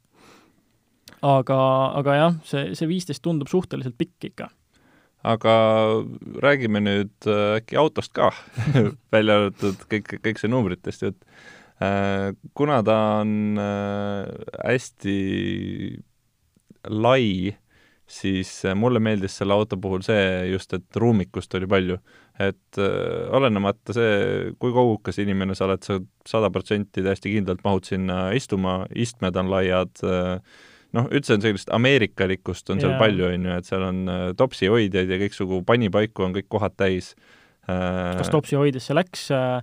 aga, 1.22 1.58
aga 1.98 2.14
jah, 2.16 2.38
see, 2.46 2.72
see 2.78 2.88
viisteist 2.88 3.22
tundub 3.22 3.50
suhteliselt 3.50 3.98
pikk 3.98 4.30
ikka. 4.30 4.48
aga 5.22 5.56
räägime 6.42 6.80
nüüd 6.82 7.26
äh, 7.26 7.58
äkki 7.58 7.76
autost 7.82 8.14
ka 8.14 8.30
välja 9.14 9.40
arvatud 9.40 9.82
kõik, 9.90 10.16
kõik 10.22 10.40
see 10.40 10.50
numbritest 10.50 11.08
jutt 11.08 11.26
kuna 12.54 12.76
ta 12.86 12.96
on 13.24 13.58
hästi 13.58 15.14
lai, 16.88 17.52
siis 18.08 18.50
mulle 18.76 19.00
meeldis 19.02 19.36
selle 19.38 19.54
auto 19.54 19.78
puhul 19.80 20.02
see 20.04 20.50
just, 20.50 20.74
et 20.76 20.98
ruumikust 20.98 21.54
oli 21.58 21.68
palju. 21.70 21.98
et 22.40 22.78
äh, 22.80 23.28
olenemata 23.36 23.92
see, 23.92 24.52
kui 24.58 24.72
kogukas 24.72 25.18
inimene 25.20 25.54
sa 25.54 25.66
oled, 25.66 25.82
sa 25.84 25.98
sada 26.26 26.48
protsenti 26.50 27.04
täiesti 27.04 27.34
kindlalt 27.34 27.60
mahud 27.64 27.84
sinna 27.86 28.30
istuma, 28.32 28.86
istmed 28.96 29.36
on 29.36 29.50
laiad 29.52 30.00
äh,, 30.08 30.40
noh, 30.96 31.08
üldse 31.12 31.36
on 31.36 31.44
sellist 31.44 31.72
ameerikalikkust 31.76 32.72
on 32.72 32.80
seal 32.80 32.94
yeah. 32.94 33.02
palju, 33.02 33.28
on 33.28 33.48
ju, 33.48 33.58
et 33.60 33.68
seal 33.68 33.84
on 33.86 34.02
äh, 34.08 34.24
topsihoidjaid 34.38 35.12
ja 35.12 35.20
kõiksugu 35.26 35.60
panipaiku 35.68 36.26
on 36.26 36.36
kõik 36.36 36.48
kohad 36.52 36.76
täis 36.80 37.12
äh,. 37.68 38.16
kas 38.18 38.32
topsihoidjasse 38.32 38.96
läks 38.96 39.28
äh, 39.36 39.60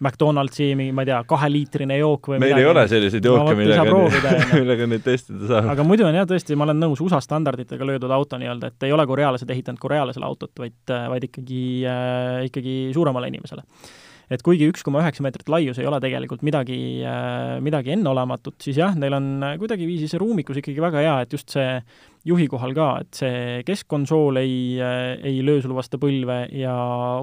McDonaldsi 0.00 0.70
mingi, 0.78 0.94
ma 0.96 1.04
ei 1.04 1.10
tea, 1.10 1.20
kaheliitrine 1.28 1.98
jook 2.00 2.30
või 2.32 2.38
meil 2.40 2.54
midagi. 2.54 2.64
ei 2.64 2.70
ole 2.70 2.84
selliseid 2.88 3.26
jooke 3.28 3.52
no,, 3.52 3.56
millega, 3.58 3.96
millega 4.60 4.88
neid 4.88 5.04
testida 5.04 5.50
saab. 5.50 5.72
aga 5.74 5.86
muidu 5.86 6.06
on 6.08 6.16
jah, 6.16 6.28
tõesti, 6.28 6.56
ma 6.56 6.68
olen 6.68 6.80
nõus 6.80 7.02
USA 7.04 7.20
standarditega 7.24 7.88
löödud 7.88 8.12
auto 8.16 8.40
nii-öelda, 8.40 8.72
et 8.72 8.88
ei 8.88 8.94
ole 8.96 9.04
korealased 9.10 9.50
ehitanud 9.52 9.82
korealasele 9.82 10.28
autot, 10.28 10.52
vaid, 10.60 10.78
vaid 10.88 11.26
ikkagi 11.28 11.64
äh,, 11.84 12.46
ikkagi 12.48 12.78
suuremale 12.96 13.28
inimesele 13.32 13.66
et 14.30 14.44
kuigi 14.46 14.68
üks 14.70 14.84
koma 14.86 15.02
üheksa 15.02 15.24
meetrit 15.26 15.48
laius 15.50 15.80
ei 15.82 15.88
ole 15.90 15.98
tegelikult 16.02 16.44
midagi, 16.46 16.78
äh, 17.02 17.56
midagi 17.64 17.96
enneolematut, 17.96 18.60
siis 18.62 18.78
jah, 18.78 18.94
neil 18.98 19.16
on 19.18 19.32
kuidagiviisi 19.60 20.08
see 20.10 20.20
ruumikus 20.22 20.60
ikkagi 20.62 20.80
väga 20.82 21.02
hea, 21.04 21.16
et 21.24 21.34
just 21.34 21.50
see 21.56 21.66
juhi 22.26 22.46
kohal 22.52 22.74
ka, 22.76 22.88
et 23.04 23.20
see 23.22 23.60
keskkonsool 23.68 24.40
ei, 24.42 24.56
ei 25.24 25.40
löö 25.44 25.62
sul 25.64 25.74
vastu 25.76 26.00
põlve 26.02 26.42
ja 26.52 26.74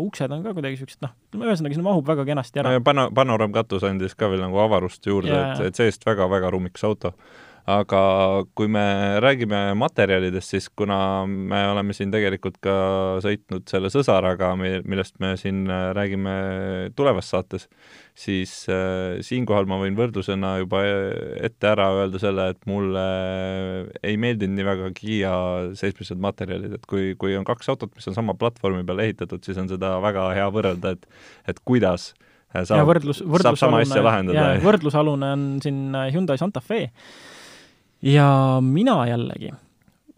uksed 0.02 0.34
on 0.34 0.46
ka 0.46 0.56
kuidagi 0.58 0.78
niisugused 0.78 1.04
noh, 1.06 1.14
ühesõnaga 1.38 1.78
sinna 1.78 1.90
mahub 1.90 2.08
väga 2.08 2.26
kenasti 2.28 2.64
ära. 2.64 2.78
Pano-, 2.86 3.10
panoraamkatus 3.16 3.86
andis 3.88 4.18
ka 4.18 4.32
veel 4.32 4.42
nagu 4.46 4.58
avarust 4.64 5.06
juurde 5.06 5.36
et, 5.36 5.68
et 5.70 5.78
seest 5.78 6.08
väga-väga 6.08 6.50
ruumikas 6.54 6.88
auto 6.90 7.14
aga 7.68 8.02
kui 8.56 8.70
me 8.72 8.84
räägime 9.20 9.60
materjalidest, 9.76 10.54
siis 10.54 10.70
kuna 10.72 11.28
me 11.28 11.60
oleme 11.74 11.92
siin 11.96 12.14
tegelikult 12.14 12.62
ka 12.64 12.76
sõitnud 13.24 13.68
selle 13.68 13.92
sõsaraga, 13.92 14.54
millest 14.56 15.18
me 15.20 15.34
siin 15.40 15.66
äh, 15.68 15.90
räägime 15.98 16.36
tulevas 16.96 17.28
saates, 17.34 17.68
siis 18.16 18.54
äh, 18.72 19.20
siinkohal 19.26 19.68
ma 19.68 19.82
võin 19.82 20.00
võrdlusena 20.00 20.54
juba 20.62 20.86
ette 21.44 21.72
ära 21.74 21.90
öelda 22.00 22.24
selle, 22.24 22.48
et 22.56 22.64
mulle 22.72 23.06
ei 24.00 24.16
meeldinud 24.16 24.56
nii 24.56 24.70
väga 24.72 24.94
Kiia 24.96 25.36
seismised 25.76 26.24
materjalid, 26.24 26.80
et 26.80 26.88
kui, 26.88 27.18
kui 27.20 27.36
on 27.36 27.44
kaks 27.48 27.76
autot, 27.76 27.92
mis 28.00 28.08
on 28.08 28.16
sama 28.16 28.38
platvormi 28.40 28.88
peal 28.88 29.04
ehitatud, 29.10 29.44
siis 29.44 29.60
on 29.60 29.68
seda 29.68 29.98
väga 30.08 30.32
hea 30.40 30.48
võrrelda, 30.56 30.96
et 30.96 31.52
et 31.52 31.66
kuidas 31.68 32.14
saab, 32.56 32.88
võrdlus, 32.88 33.20
võrdlusalune, 33.20 33.44
saab 33.44 33.60
sama 33.60 33.84
asja 33.84 34.04
lahendada. 34.06 34.52
võrdlusalune 34.64 35.36
on 35.36 35.50
siin 35.64 35.98
Hyundai 36.16 36.40
Santa 36.40 36.64
Fe 36.64 36.86
ja 38.02 38.28
mina 38.62 39.00
jällegi 39.08 39.54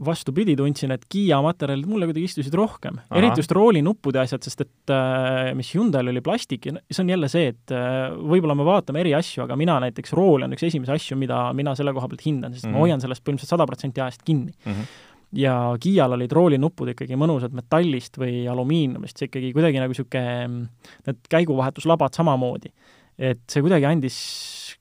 vastupidi, 0.06 0.56
tundsin, 0.56 0.94
et 0.96 1.04
Kiia 1.12 1.42
materjalid 1.44 1.88
mulle 1.89 2.08
kuidagi 2.08 2.30
istusid 2.30 2.54
rohkem. 2.56 3.02
eriti 3.15 3.42
just 3.42 3.52
roolinuppude 3.52 4.22
asjad, 4.22 4.44
sest 4.46 4.63
et 4.63 4.94
äh, 4.96 5.52
mis 5.58 5.74
Hyundai'l 5.76 6.12
oli 6.13 6.22
plastik 6.24 6.70
ja 6.70 6.76
see 6.88 7.04
on 7.04 7.12
jälle 7.12 7.28
see, 7.32 7.52
et 7.52 7.74
äh, 7.76 8.08
võib-olla 8.15 8.56
me 8.56 8.68
vaatame 8.68 9.04
eri 9.04 9.13
asju, 9.18 9.44
aga 9.44 9.58
mina 9.60 9.80
näiteks, 9.84 10.15
rool 10.18 10.48
on 10.48 10.56
üks 10.56 10.63
esimesi 10.70 10.96
asju, 10.96 11.20
mida 11.20 11.42
mina 11.58 11.76
selle 11.76 11.94
koha 11.96 12.08
pealt 12.12 12.26
hindan, 12.26 12.56
sest 12.56 12.65
mm 12.65 12.70
-hmm. 12.70 12.74
ma 12.74 12.80
mhm. 12.80 12.88
hoian 12.88 13.04
sellest 13.04 13.26
põhimõtteliselt 13.26 13.58
sada 13.58 13.68
protsenti 13.68 14.02
ajast 14.02 14.24
kinni 14.24 14.54
mm. 14.54 14.74
-hmm 14.74 15.06
ja 15.34 15.76
Kiial 15.80 16.15
olid 16.15 16.32
roolinupud 16.32 16.89
ikkagi 16.89 17.18
mõnusad 17.20 17.54
metallist 17.54 18.18
või 18.18 18.48
alumiiniumist, 18.50 19.18
see 19.18 19.30
ikkagi 19.30 19.52
kuidagi 19.54 19.78
nagu 19.78 19.94
niisugune, 19.94 20.70
need 21.06 21.20
käiguvahetuslabad 21.30 22.18
samamoodi. 22.18 22.72
Et 23.19 23.43
see 23.51 23.63
kuidagi 23.65 23.88
andis 23.89 24.17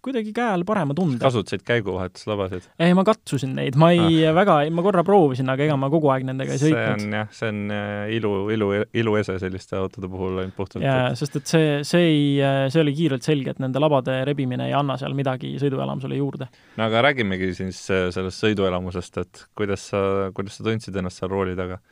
kuidagi 0.04 0.30
käe 0.34 0.52
all 0.54 0.64
parema 0.66 0.94
tunde. 0.96 1.18
kasutasid 1.22 1.64
käiguvahetuslabasid? 1.66 2.68
ei, 2.78 2.94
ma 2.94 3.02
katsusin 3.06 3.54
neid, 3.58 3.76
ma 3.80 3.90
ei 3.94 4.22
ah. 4.28 4.34
väga, 4.36 4.58
ma 4.74 4.84
korra 4.86 5.02
proovisin, 5.06 5.48
aga 5.50 5.66
ega 5.66 5.78
ma 5.80 5.90
kogu 5.92 6.12
aeg 6.14 6.26
nendega 6.28 6.54
ei 6.54 6.62
sõitnud. 6.62 7.02
see 7.02 7.08
on 7.08 7.16
jah, 7.18 7.32
see 7.34 7.50
on 7.50 7.74
äh, 7.74 8.12
ilu, 8.14 8.32
ilu, 8.54 8.70
iluese 9.02 9.38
selliste 9.42 9.78
autode 9.80 10.10
puhul 10.12 10.38
ainult 10.44 10.56
puhtalt. 10.58 10.86
jaa, 10.86 11.10
sest 11.18 11.40
et 11.40 11.50
see, 11.50 11.74
see 11.88 12.06
ei, 12.12 12.22
see 12.70 12.82
oli 12.84 12.94
kiirelt 13.00 13.26
selge, 13.26 13.56
et 13.56 13.62
nende 13.64 13.82
labade 13.82 14.20
rebimine 14.28 14.70
ei 14.70 14.76
anna 14.78 14.98
seal 15.00 15.16
midagi 15.18 15.56
sõiduelamusele 15.62 16.20
juurde. 16.20 16.50
no 16.78 16.88
aga 16.88 17.04
räägimegi 17.10 17.52
siis 17.58 17.82
äh, 17.94 18.08
sellest 18.14 18.46
sõiduelamusest, 18.46 19.22
et 19.24 19.46
kuidas 19.58 19.90
sa, 19.90 20.02
kuidas 20.36 20.60
sa 20.60 20.68
tundsid 20.70 21.02
ennast 21.02 21.24
seal 21.24 21.34
rooli 21.34 21.58
taga? 21.58 21.82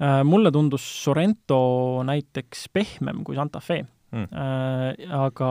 Äh, 0.00 0.20
mulle 0.24 0.54
tundus 0.54 0.86
Sorento 1.02 1.64
näiteks 2.06 2.68
pehmem 2.72 3.24
kui 3.26 3.34
Santa 3.36 3.60
Fe 3.64 3.82
mm., 4.12 5.10
aga 5.16 5.50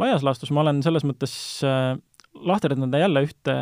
laias 0.00 0.24
laastus 0.24 0.52
ma 0.54 0.62
olen 0.64 0.80
selles 0.84 1.04
mõttes 1.06 1.34
äh, 1.66 1.94
lahterdanud 2.48 2.94
jälle 2.96 3.24
ühte 3.26 3.54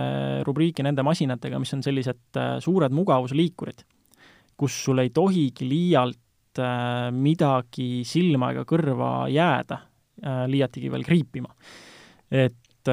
rubriiki 0.47 0.85
nende 0.87 1.05
masinatega, 1.07 1.61
mis 1.63 1.75
on 1.77 1.85
sellised 1.87 2.39
äh, 2.39 2.57
suured 2.63 2.95
mugavusliikurid, 2.95 3.85
kus 4.61 4.77
sul 4.87 5.03
ei 5.03 5.13
tohigi 5.15 5.69
liialt 5.69 6.63
äh, 6.63 7.11
midagi 7.15 8.05
silma 8.09 8.53
ega 8.55 8.67
kõrva 8.69 9.13
jääda, 9.33 9.87
liiatigi 10.21 10.91
veel 10.93 11.01
kriipima. 11.07 11.49
et 12.29 12.89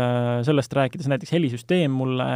sellest 0.47 0.71
rääkides 0.73 1.09
näiteks 1.11 1.33
helisüsteem 1.35 1.91
mulle 1.91 2.27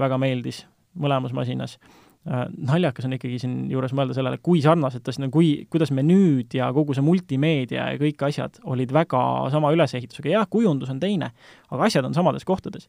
väga 0.00 0.16
meeldis 0.20 0.62
mõlemas 0.96 1.34
masinas 1.36 1.74
Äh, 1.76 2.07
naljakas 2.28 3.06
on 3.08 3.14
ikkagi 3.16 3.38
siinjuures 3.42 3.94
mõelda 3.96 4.16
sellele, 4.16 4.40
kui 4.44 4.60
sarnased 4.64 5.04
ta 5.04 5.14
sinna, 5.14 5.30
kui, 5.32 5.64
kuidas 5.72 5.92
menüüd 5.96 6.58
ja 6.58 6.68
kogu 6.76 6.96
see 6.96 7.04
multimeedia 7.04 7.86
ja 7.92 8.00
kõik 8.00 8.24
asjad 8.28 8.58
olid 8.68 8.92
väga 8.94 9.20
sama 9.54 9.70
ülesehitusega, 9.74 10.34
jah, 10.34 10.48
kujundus 10.50 10.92
on 10.92 11.00
teine, 11.00 11.30
aga 11.70 11.88
asjad 11.88 12.08
on 12.08 12.16
samades 12.16 12.44
kohtades. 12.48 12.88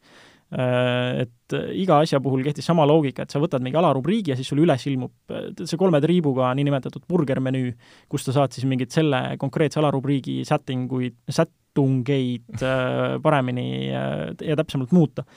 Äh, 0.49 1.28
et 1.28 1.56
iga 1.78 1.99
asja 2.04 2.19
puhul 2.23 2.43
kehtis 2.45 2.67
sama 2.67 2.88
loogika, 2.89 3.23
et 3.23 3.32
sa 3.32 3.41
võtad 3.41 3.63
mingi 3.63 3.80
alarubriigi 3.80 4.34
ja 4.34 4.38
siis 4.39 4.49
sul 4.49 4.63
üles 4.63 4.84
ilmub 4.89 5.36
see 5.62 5.80
kolme 5.80 6.02
triibuga 6.04 6.49
niinimetatud 6.58 7.06
burgermenüü, 7.10 7.71
kus 8.10 8.25
sa 8.28 8.36
saad 8.36 8.58
siis 8.58 8.67
mingit 8.69 8.91
selle 8.95 9.38
konkreetse 9.39 9.80
alarubriigi 9.80 10.41
sättinguid, 10.49 11.19
sättungeid 11.30 12.60
äh, 12.60 13.15
paremini 13.23 13.69
ja 13.88 14.60
täpsemalt 14.60 14.91
muuta 14.95 15.28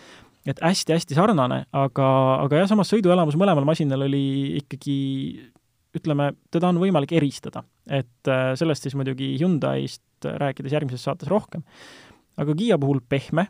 et 0.46 0.60
hästi-hästi 0.62 1.16
sarnane, 1.16 1.64
aga, 1.72 2.06
aga 2.42 2.62
jah, 2.62 2.70
samas 2.72 2.90
sõiduelamus 2.90 3.36
mõlemal 3.38 3.66
masinal 3.68 4.06
oli 4.08 4.22
ikkagi 4.58 4.96
ütleme, 5.96 6.32
teda 6.50 6.70
on 6.72 6.80
võimalik 6.82 7.12
eristada. 7.18 7.64
et 7.86 8.28
äh, 8.28 8.52
sellest 8.56 8.82
siis 8.82 8.94
muidugi 8.94 9.34
Hyundai'st 9.40 10.24
rääkides 10.24 10.72
järgmises 10.72 11.04
saates 11.04 11.28
rohkem. 11.28 11.62
aga 12.36 12.54
Kiia 12.54 12.78
puhul 12.78 13.00
pehme, 13.08 13.46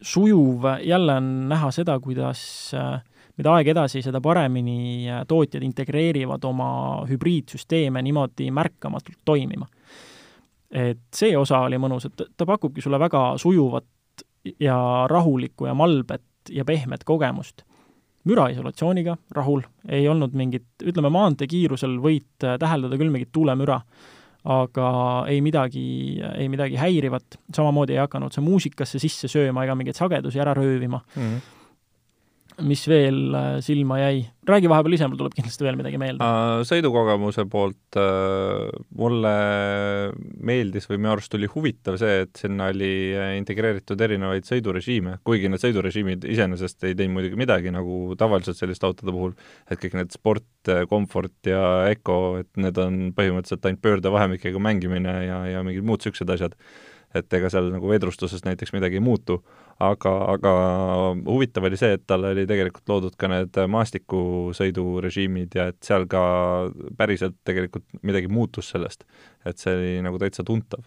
sujuv, 0.00 0.64
jälle 0.82 1.16
on 1.16 1.48
näha 1.48 1.70
seda, 1.70 1.98
kuidas 2.00 2.74
äh, 2.74 3.00
mida 3.38 3.54
aeg 3.56 3.72
edasi, 3.72 4.02
seda 4.04 4.20
paremini 4.20 5.08
äh, 5.10 5.22
tootjad 5.28 5.64
integreerivad 5.64 6.44
oma 6.44 6.70
hübriidsüsteeme 7.08 8.02
niimoodi 8.02 8.50
märkamatult 8.50 9.22
toimima. 9.24 9.66
et 10.72 11.04
see 11.14 11.36
osa 11.36 11.58
oli 11.66 11.76
mõnus, 11.76 12.06
et 12.08 12.22
ta 12.36 12.46
pakubki 12.48 12.80
sulle 12.80 12.98
väga 12.98 13.34
sujuvat 13.36 13.84
ja 14.60 14.78
rahulikku 15.10 15.66
ja 15.66 15.74
malbet 15.74 16.50
ja 16.50 16.64
pehmet 16.64 17.04
kogemust. 17.04 17.62
müraisolatsiooniga 18.24 19.16
rahul, 19.34 19.64
ei 19.88 20.04
olnud 20.08 20.34
mingit, 20.38 20.68
ütleme, 20.86 21.08
maanteekiirusel 21.10 21.96
võid 21.98 22.38
täheldada 22.38 22.94
küll 22.94 23.10
mingit 23.10 23.32
tuulemüra, 23.34 23.80
aga 24.46 24.90
ei 25.26 25.40
midagi, 25.42 26.20
ei 26.38 26.46
midagi 26.48 26.78
häirivat, 26.78 27.40
samamoodi 27.54 27.96
ei 27.96 27.98
hakanud 27.98 28.30
see 28.30 28.44
muusikasse 28.46 29.00
sisse 29.02 29.30
sööma 29.30 29.64
ega 29.66 29.74
mingeid 29.74 29.98
sagedusi 29.98 30.38
ära 30.38 30.54
röövima 30.54 31.02
mm. 31.02 31.22
-hmm 31.22 31.61
mis 32.60 32.82
veel 32.90 33.34
äh, 33.34 33.56
silma 33.64 33.98
jäi? 34.00 34.22
räägi 34.42 34.66
vahepeal 34.66 34.96
ise, 34.96 35.06
mul 35.06 35.20
tuleb 35.20 35.34
kindlasti 35.36 35.62
veel 35.62 35.76
midagi 35.78 35.98
meelde. 36.02 36.26
sõidukogemuse 36.66 37.44
poolt 37.50 37.98
äh, 38.00 38.72
mulle 38.98 39.34
meeldis 40.42 40.88
või 40.90 40.98
minu 40.98 41.12
arust 41.12 41.36
oli 41.38 41.48
huvitav 41.52 41.98
see, 42.00 42.24
et 42.26 42.42
sinna 42.42 42.68
oli 42.72 42.92
äh, 43.14 43.36
integreeritud 43.38 44.02
erinevaid 44.02 44.48
sõidurežiime, 44.48 45.20
kuigi 45.26 45.50
need 45.52 45.62
sõidurežiimid 45.62 46.26
iseenesest 46.34 46.88
ei 46.88 46.98
teinud 46.98 47.20
muidugi 47.20 47.38
midagi, 47.38 47.72
nagu 47.74 48.16
tavaliselt 48.18 48.58
selliste 48.58 48.88
autode 48.88 49.14
puhul, 49.14 49.36
et 49.70 49.80
kõik 49.82 49.98
need 50.00 50.14
sport, 50.14 50.72
komfort 50.90 51.50
ja 51.50 51.62
öko, 51.92 52.18
et 52.42 52.50
need 52.60 52.78
on 52.82 53.02
põhimõtteliselt 53.14 53.70
ainult 53.70 53.84
pöördevahemikega 53.86 54.62
mängimine 54.62 55.18
ja, 55.28 55.44
ja 55.54 55.62
mingid 55.66 55.86
muud 55.86 56.02
niisugused 56.02 56.34
asjad 56.34 56.58
et 57.14 57.34
ega 57.38 57.50
seal 57.52 57.70
nagu 57.72 57.90
vedrustuses 57.90 58.44
näiteks 58.46 58.72
midagi 58.76 58.98
ei 58.98 59.04
muutu, 59.04 59.38
aga, 59.82 60.12
aga 60.34 60.52
huvitav 61.26 61.66
oli 61.68 61.78
see, 61.80 61.96
et 61.96 62.04
tal 62.08 62.24
oli 62.30 62.44
tegelikult 62.48 62.88
loodud 62.92 63.16
ka 63.18 63.30
need 63.32 63.58
maastikusõidurežiimid 63.74 65.56
ja 65.58 65.68
et 65.72 65.78
seal 65.84 66.06
ka 66.10 66.22
päriselt 66.98 67.38
tegelikult 67.48 67.86
midagi 68.02 68.30
muutus 68.32 68.72
sellest. 68.74 69.04
et 69.44 69.58
see 69.58 69.72
oli 69.74 69.94
nagu 70.04 70.20
täitsa 70.22 70.44
tuntav. 70.46 70.84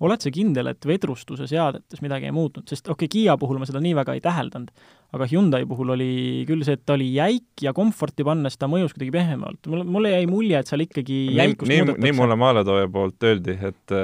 oled 0.00 0.22
sa 0.22 0.30
kindel, 0.30 0.70
et 0.70 0.86
vedrustuse 0.86 1.48
seadetes 1.50 2.02
midagi 2.04 2.28
ei 2.30 2.34
muutnud, 2.34 2.66
sest 2.68 2.86
okei 2.86 3.06
okay,, 3.06 3.14
Kiia 3.16 3.36
puhul 3.40 3.58
ma 3.58 3.66
seda 3.66 3.80
nii 3.82 3.94
väga 3.96 4.14
ei 4.14 4.22
täheldanud, 4.22 4.70
aga 5.14 5.26
Hyundai 5.30 5.66
puhul 5.68 5.92
oli 5.94 6.10
küll 6.48 6.64
see, 6.66 6.76
et 6.76 6.82
ta 6.86 6.96
oli 6.96 7.08
jäik 7.14 7.62
ja 7.62 7.72
komforti 7.76 8.24
pannes 8.26 8.58
ta 8.58 8.68
mõjus 8.70 8.94
kuidagi 8.94 9.12
pehmemalt. 9.14 9.68
mul, 9.70 9.84
mulle 9.96 10.12
jäi 10.12 10.26
mulje, 10.30 10.58
et 10.58 10.70
seal 10.70 10.82
ikkagi 10.86 11.18
jäikust 11.36 11.70
nii, 11.70 11.84
nii, 11.90 11.96
nii 12.06 12.16
mulle 12.16 12.38
maaletooja 12.40 12.88
poolt 12.92 13.26
öeldi, 13.28 13.56
et 13.70 13.94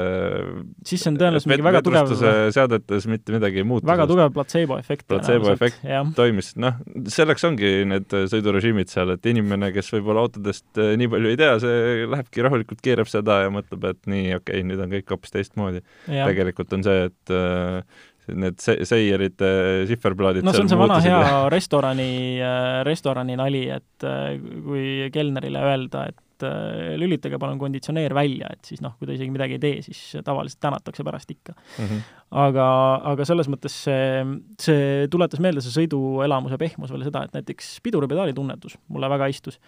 siis 0.87 1.03
see 1.03 1.11
on 1.12 1.19
tõenäoliselt 1.21 1.51
mingi 1.53 1.67
väga 1.67 1.83
tugev 1.87 2.15
seadetes 2.55 3.09
mitte 3.11 3.35
midagi 3.35 3.62
ei 3.62 3.67
muutu. 3.69 3.88
väga 3.88 4.07
tugev 4.11 4.31
platseeboefekt. 4.37 5.07
platseeboefekt 5.11 5.83
toimis, 6.19 6.53
noh, 6.62 6.79
selleks 7.11 7.49
ongi 7.49 7.73
need 7.88 8.17
sõidurežiimid 8.33 8.93
seal, 8.93 9.15
et 9.17 9.27
inimene, 9.33 9.73
kes 9.75 9.91
võib-olla 9.97 10.27
autodest 10.27 10.79
nii 10.79 11.11
palju 11.12 11.33
ei 11.33 11.41
tea, 11.41 11.57
see 11.62 12.07
lähebki 12.12 12.47
rahulikult, 12.47 12.83
keerab 12.85 13.11
seda 13.11 13.43
ja 13.47 13.53
mõtleb, 13.55 13.91
et 13.91 14.01
nii, 14.07 14.31
okei 14.38 14.62
okay,, 14.62 14.69
nüüd 14.71 14.83
on 14.83 14.93
kõik 14.93 15.15
hoopis 15.15 15.35
teistmoodi. 15.35 15.83
tegelikult 16.07 16.73
on 16.79 16.87
see, 16.87 17.11
et 17.11 17.35
äh, 17.35 18.03
need 18.31 18.59
se-, 18.63 18.79
seierite 18.89 19.53
sihverplaadid 19.91 20.47
no 20.47 20.55
see 20.55 20.65
on 20.65 20.71
see 20.71 20.79
vana 20.79 20.99
hea 21.03 21.23
restorani, 21.57 22.11
äh, 22.43 22.83
restorani 22.89 23.39
nali, 23.39 23.65
et 23.75 24.07
äh, 24.07 24.37
kui 24.67 24.85
kelnerile 25.15 25.65
öelda, 25.73 26.07
et 26.13 26.21
lülitage 26.99 27.39
palun 27.39 27.61
konditsioneer 27.61 28.11
välja, 28.19 28.49
et 28.51 28.67
siis 28.67 28.81
noh, 28.83 28.97
kui 28.99 29.07
ta 29.07 29.15
isegi 29.15 29.31
midagi 29.31 29.61
ei 29.61 29.61
tee, 29.63 29.77
siis 29.87 30.01
tavaliselt 30.27 30.59
tänatakse 30.65 31.05
pärast 31.07 31.31
ikka 31.31 31.55
mm. 31.55 31.85
-hmm. 31.85 32.01
aga, 32.43 32.67
aga 33.13 33.27
selles 33.29 33.47
mõttes 33.47 33.77
see, 33.85 34.25
see 34.59 35.07
tuletas 35.13 35.39
meelde, 35.39 35.63
see 35.63 35.77
sõiduelamuse 35.77 36.59
pehmus 36.59 36.91
veel 36.91 37.07
seda, 37.07 37.23
et 37.29 37.39
näiteks 37.39 37.77
piduripedaali 37.87 38.35
tunnetus 38.35 38.75
mulle 38.89 39.11
väga 39.15 39.31
istus 39.31 39.61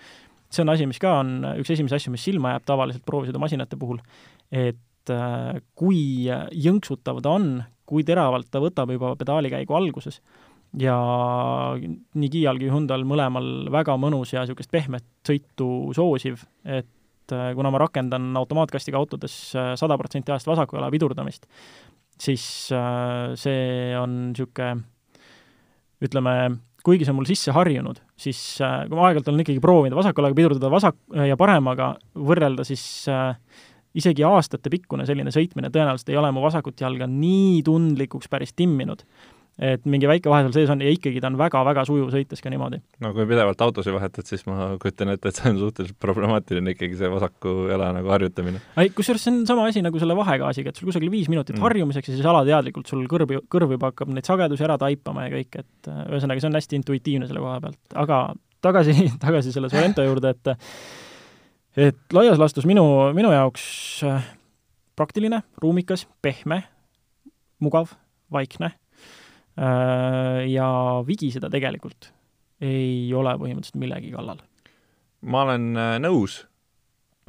see 0.50 0.62
on 0.62 0.72
asi, 0.74 0.86
mis 0.86 0.98
ka 1.02 1.18
on 1.20 1.36
üks 1.60 1.70
esimesi 1.74 1.98
asju, 1.98 2.14
mis 2.14 2.24
silma 2.26 2.54
jääb 2.54 2.66
tavaliselt 2.66 3.04
proovisõidumasinate 3.06 3.78
puhul, 3.78 4.02
et 4.50 4.78
äh, 5.12 5.60
kui 5.76 6.26
jõnksutav 6.28 7.20
ta 7.24 7.36
on, 7.38 7.62
kui 7.88 8.04
teravalt 8.06 8.48
ta 8.52 8.62
võtab 8.62 8.92
juba 8.94 9.14
pedaalikäigu 9.20 9.76
alguses 9.76 10.20
ja 10.80 10.96
nii 11.76 12.30
Kiial 12.32 12.58
kui 12.58 12.72
Hyundai'l 12.72 13.06
mõlemal 13.06 13.68
väga 13.72 13.96
mõnus 14.00 14.34
ja 14.34 14.42
niisugust 14.42 14.72
pehmet 14.74 15.06
sõitu 15.26 15.68
soosiv, 15.96 16.42
et 16.64 17.34
äh, 17.34 17.52
kuna 17.56 17.72
ma 17.74 17.82
rakendan 17.84 18.32
automaatkastiga 18.40 18.98
autodes 19.00 19.36
äh, 19.58 19.74
sada 19.80 19.98
protsenti 20.00 20.34
ajast 20.34 20.50
vasaku 20.50 20.80
jala 20.80 20.90
pidurdamist, 20.94 21.46
siis 22.20 22.44
see 22.70 23.94
on 23.98 24.18
niisugune 24.30 24.84
ütleme, 26.04 26.34
kuigi 26.84 27.06
see 27.06 27.14
on 27.14 27.16
mul 27.18 27.28
sisse 27.28 27.52
harjunud, 27.54 28.00
siis 28.20 28.38
kui 28.60 28.96
ma 28.96 29.06
aeg-ajalt 29.08 29.30
olen 29.30 29.44
ikkagi 29.44 29.62
proovinud 29.62 29.96
vasaku 29.96 30.20
jalaga 30.20 30.36
pidurdada 30.36 30.70
vasak- 30.72 31.16
ja 31.28 31.36
paremaga, 31.40 31.94
võrrelda 32.12 32.66
siis 32.68 32.84
äh, 33.08 33.38
isegi 33.94 34.26
aastatepikkune 34.26 35.06
selline 35.06 35.32
sõitmine 35.34 35.70
tõenäoliselt 35.74 36.10
ei 36.12 36.18
ole 36.20 36.32
mu 36.34 36.42
vasakut 36.44 36.80
jalga 36.80 37.08
nii 37.10 37.62
tundlikuks 37.66 38.30
päris 38.32 38.54
timminud 38.56 39.04
et 39.62 39.84
mingi 39.86 40.08
väike 40.10 40.30
vahe 40.30 40.42
seal 40.44 40.54
sees 40.56 40.70
on 40.72 40.80
ja 40.82 40.90
ikkagi 40.90 41.20
ta 41.22 41.28
on 41.30 41.36
väga-väga 41.38 41.84
sujuv 41.86 42.10
sõites 42.10 42.42
ka 42.42 42.50
niimoodi. 42.50 42.80
no 43.04 43.12
kui 43.14 43.26
pidevalt 43.30 43.60
autosid 43.62 43.94
vahetad, 43.94 44.26
siis 44.26 44.42
ma 44.48 44.72
kujutan 44.82 45.12
ette, 45.14 45.30
et 45.30 45.38
see 45.38 45.52
on 45.52 45.60
suhteliselt 45.60 45.98
problemaatiline 46.02 46.74
ikkagi, 46.74 46.98
see 46.98 47.10
vasaku 47.12 47.68
jala 47.70 47.92
nagu 47.94 48.10
harjutamine. 48.10 48.62
ei, 48.82 48.90
kusjuures 48.96 49.22
see 49.22 49.34
on 49.34 49.44
sama 49.46 49.68
asi 49.70 49.84
nagu 49.84 50.00
selle 50.02 50.16
vahegaasiga, 50.18 50.72
et 50.72 50.80
sul 50.80 50.90
kusagil 50.90 51.12
viis 51.12 51.30
minutit 51.30 51.54
mm. 51.54 51.66
harjumiseks 51.68 52.10
ja 52.10 52.16
siis 52.16 52.30
alateadlikult 52.32 52.90
sul 52.90 53.06
kõrv, 53.10 53.36
kõrv 53.52 53.76
juba 53.76 53.92
hakkab 53.92 54.10
neid 54.16 54.26
sagedusi 54.26 54.66
ära 54.66 54.78
taipama 54.80 55.28
ja 55.28 55.36
kõik, 55.36 55.62
et 55.62 55.92
äh, 55.92 56.02
ühesõnaga, 56.10 56.42
see 56.42 56.50
on 56.50 56.58
hästi 56.58 56.80
intuitiivne 56.82 57.30
selle 57.30 57.44
koha 57.44 57.62
pealt, 57.62 57.80
aga 57.94 58.20
tagasi, 58.64 58.96
tagasi 59.26 59.54
selle 59.54 59.70
Sorento 59.70 60.02
juurde, 60.02 60.34
et 60.34 60.56
et 61.76 62.16
laias 62.16 62.38
laastus 62.38 62.66
minu, 62.66 62.84
minu 63.16 63.32
jaoks 63.32 63.66
äh, 64.06 64.30
praktiline, 64.96 65.42
ruumikas, 65.62 66.06
pehme, 66.22 66.62
mugav, 67.62 67.94
vaikne 68.32 68.74
Äh, 69.54 70.48
ja 70.50 70.66
vigiseda 71.06 71.46
tegelikult 71.46 72.08
ei 72.64 73.12
ole 73.14 73.36
põhimõtteliselt 73.38 73.78
millegi 73.78 74.10
kallal. 74.10 74.40
ma 75.22 75.44
olen 75.46 75.78
äh, 75.78 75.92
nõus, 76.02 76.40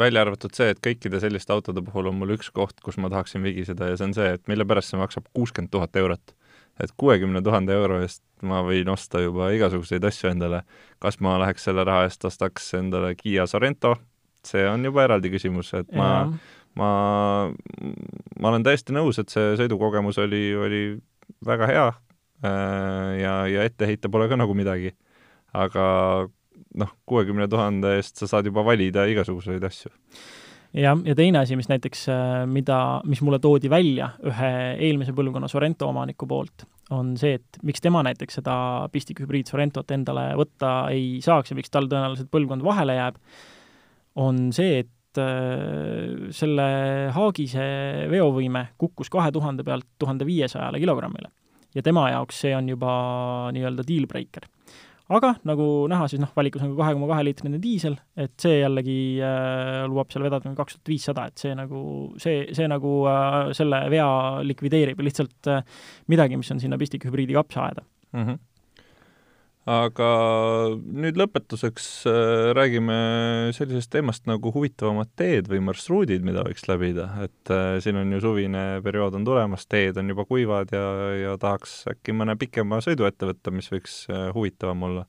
välja 0.02 0.24
arvatud 0.26 0.56
see, 0.58 0.72
et 0.74 0.82
kõikide 0.82 1.20
selliste 1.22 1.54
autode 1.54 1.84
puhul 1.86 2.10
on 2.10 2.18
mul 2.18 2.34
üks 2.34 2.50
koht, 2.50 2.82
kus 2.82 2.98
ma 2.98 3.12
tahaksin 3.14 3.46
vigiseda 3.46 3.92
ja 3.92 4.00
see 4.00 4.08
on 4.08 4.18
see, 4.18 4.32
et 4.40 4.50
mille 4.50 4.66
pärast 4.66 4.90
see 4.90 4.98
maksab 4.98 5.30
kuuskümmend 5.38 5.70
tuhat 5.70 6.02
eurot. 6.02 6.34
et 6.82 6.96
kuuekümne 6.98 7.44
tuhande 7.46 7.78
euro 7.78 8.02
eest 8.02 8.24
ma 8.42 8.64
võin 8.66 8.90
osta 8.90 9.22
juba 9.22 9.52
igasuguseid 9.54 10.10
asju 10.10 10.34
endale. 10.34 10.64
kas 10.98 11.22
ma 11.22 11.38
läheks 11.46 11.70
selle 11.70 11.86
raha 11.86 12.10
eest, 12.10 12.26
ostaks 12.26 12.74
endale 12.74 13.14
Kiia 13.22 13.46
Sorento, 13.46 14.00
see 14.50 14.64
on 14.70 14.86
juba 14.86 15.06
eraldi 15.08 15.32
küsimus, 15.34 15.74
et 15.78 15.92
ma 15.96 16.08
ja. 16.12 16.24
ma, 16.80 16.90
ma 18.40 18.52
olen 18.52 18.66
täiesti 18.66 18.96
nõus, 18.96 19.20
et 19.22 19.34
see 19.34 19.54
sõidukogemus 19.60 20.20
oli, 20.24 20.48
oli 20.60 20.82
väga 21.46 21.70
hea, 21.72 21.88
Äh, 22.44 23.20
ja, 23.22 23.36
ja 23.48 23.64
ette 23.64 23.88
heita 23.88 24.12
pole 24.12 24.28
ka 24.30 24.38
nagu 24.40 24.56
midagi. 24.58 24.94
aga 25.56 25.84
noh, 26.76 26.90
kuuekümne 27.08 27.46
tuhande 27.48 27.94
eest 27.96 28.20
sa 28.20 28.28
saad 28.28 28.50
juba 28.50 28.66
valida 28.68 29.06
igasuguseid 29.08 29.64
asju. 29.64 29.92
jah, 30.76 31.00
ja 31.08 31.16
teine 31.16 31.40
asi, 31.40 31.56
mis 31.56 31.70
näiteks, 31.72 32.02
äh, 32.12 32.44
mida, 32.52 32.80
mis 33.08 33.22
mulle 33.24 33.40
toodi 33.40 33.72
välja 33.72 34.12
ühe 34.28 34.52
eelmise 34.76 35.16
põlvkonna 35.16 35.48
Sorento 35.48 35.88
omaniku 35.88 36.28
poolt, 36.28 36.68
on 36.92 37.16
see, 37.18 37.40
et 37.40 37.62
miks 37.64 37.82
tema 37.82 38.04
näiteks 38.04 38.42
seda 38.42 38.58
pistikhübriid 38.92 39.48
Sorentot 39.48 39.96
endale 39.96 40.34
võtta 40.36 40.76
ei 40.92 41.22
saaks 41.24 41.54
ja 41.54 41.58
miks 41.58 41.72
tal 41.72 41.88
tõenäoliselt 41.88 42.30
põlvkond 42.36 42.68
vahele 42.68 43.00
jääb, 43.00 43.22
on 44.22 44.50
see, 44.56 44.84
et 44.84 45.22
äh, 45.22 46.30
selle 46.36 46.68
Haagise 47.16 47.66
veovõime 48.12 48.70
kukkus 48.78 49.12
kahe 49.14 49.32
tuhande 49.36 49.66
pealt 49.68 49.88
tuhande 50.00 50.28
viiesajale 50.28 50.80
kilogrammile 50.82 51.32
ja 51.76 51.84
tema 51.86 52.10
jaoks 52.14 52.44
see 52.46 52.56
on 52.56 52.70
juba 52.72 52.92
nii-öelda 53.56 53.86
deal 53.88 54.08
breaker. 54.08 54.48
aga 55.06 55.36
nagu 55.46 55.66
näha, 55.92 56.08
siis 56.10 56.22
noh, 56.24 56.32
valikus 56.34 56.64
on 56.66 56.72
ka 56.74 56.80
kahe 56.80 56.96
koma 56.96 57.10
kahe 57.12 57.28
liitrine 57.28 57.60
diisel, 57.62 57.98
et 58.18 58.34
see 58.42 58.58
jällegi 58.62 58.98
äh, 59.22 59.84
lubab 59.90 60.10
seal 60.14 60.26
vedada 60.26 60.56
kaks 60.58 60.80
tuhat 60.80 60.94
viissada, 60.94 61.28
et 61.30 61.44
see 61.44 61.54
nagu, 61.58 61.82
see, 62.22 62.48
see 62.58 62.66
nagu 62.72 62.96
äh, 63.12 63.38
selle 63.58 63.84
vea 63.94 64.10
likvideerib 64.48 65.04
ja 65.04 65.06
lihtsalt 65.10 65.52
äh, 65.54 65.62
midagi, 66.10 66.40
mis 66.42 66.50
on 66.56 66.64
sinna 66.64 66.80
pistikhübriidi 66.82 67.38
kapsa 67.38 67.68
ajada 67.68 67.86
mm. 67.86 68.26
-hmm 68.26 68.44
aga 69.66 70.08
nüüd 70.78 71.18
lõpetuseks 71.18 71.88
äh, 72.10 72.52
räägime 72.54 72.98
sellisest 73.58 73.90
teemast 73.96 74.28
nagu 74.30 74.52
huvitavamad 74.54 75.10
teed 75.18 75.50
või 75.50 75.64
marsruudid, 75.66 76.26
mida 76.26 76.44
võiks 76.46 76.68
läbida, 76.70 77.08
et 77.26 77.54
äh, 77.54 77.80
siin 77.82 77.98
on 77.98 78.14
ju 78.14 78.22
suvine 78.22 78.66
periood 78.86 79.18
on 79.18 79.26
tulemas, 79.26 79.66
teed 79.66 79.98
on 79.98 80.14
juba 80.14 80.28
kuivad 80.30 80.74
ja, 80.76 80.86
ja 81.18 81.38
tahaks 81.42 81.80
äkki 81.96 82.14
mõne 82.14 82.38
pikema 82.38 82.78
sõidu 82.86 83.10
ette 83.10 83.32
võtta, 83.32 83.54
mis 83.54 83.72
võiks 83.74 84.04
äh, 84.14 84.30
huvitavam 84.38 84.90
olla. 84.90 85.08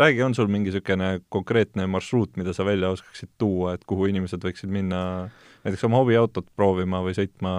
räägi, 0.00 0.22
on 0.24 0.34
sul 0.34 0.48
mingi 0.50 0.70
niisugune 0.72 1.20
konkreetne 1.30 1.84
marsruut, 1.86 2.32
mida 2.40 2.54
sa 2.56 2.64
välja 2.64 2.88
oskaksid 2.90 3.28
tuua, 3.38 3.74
et 3.76 3.84
kuhu 3.86 4.08
inimesed 4.10 4.42
võiksid 4.42 4.72
minna 4.72 5.28
näiteks 5.62 5.84
oma 5.86 6.00
hobiautot 6.00 6.48
proovima 6.56 7.02
või 7.04 7.14
sõitma 7.14 7.52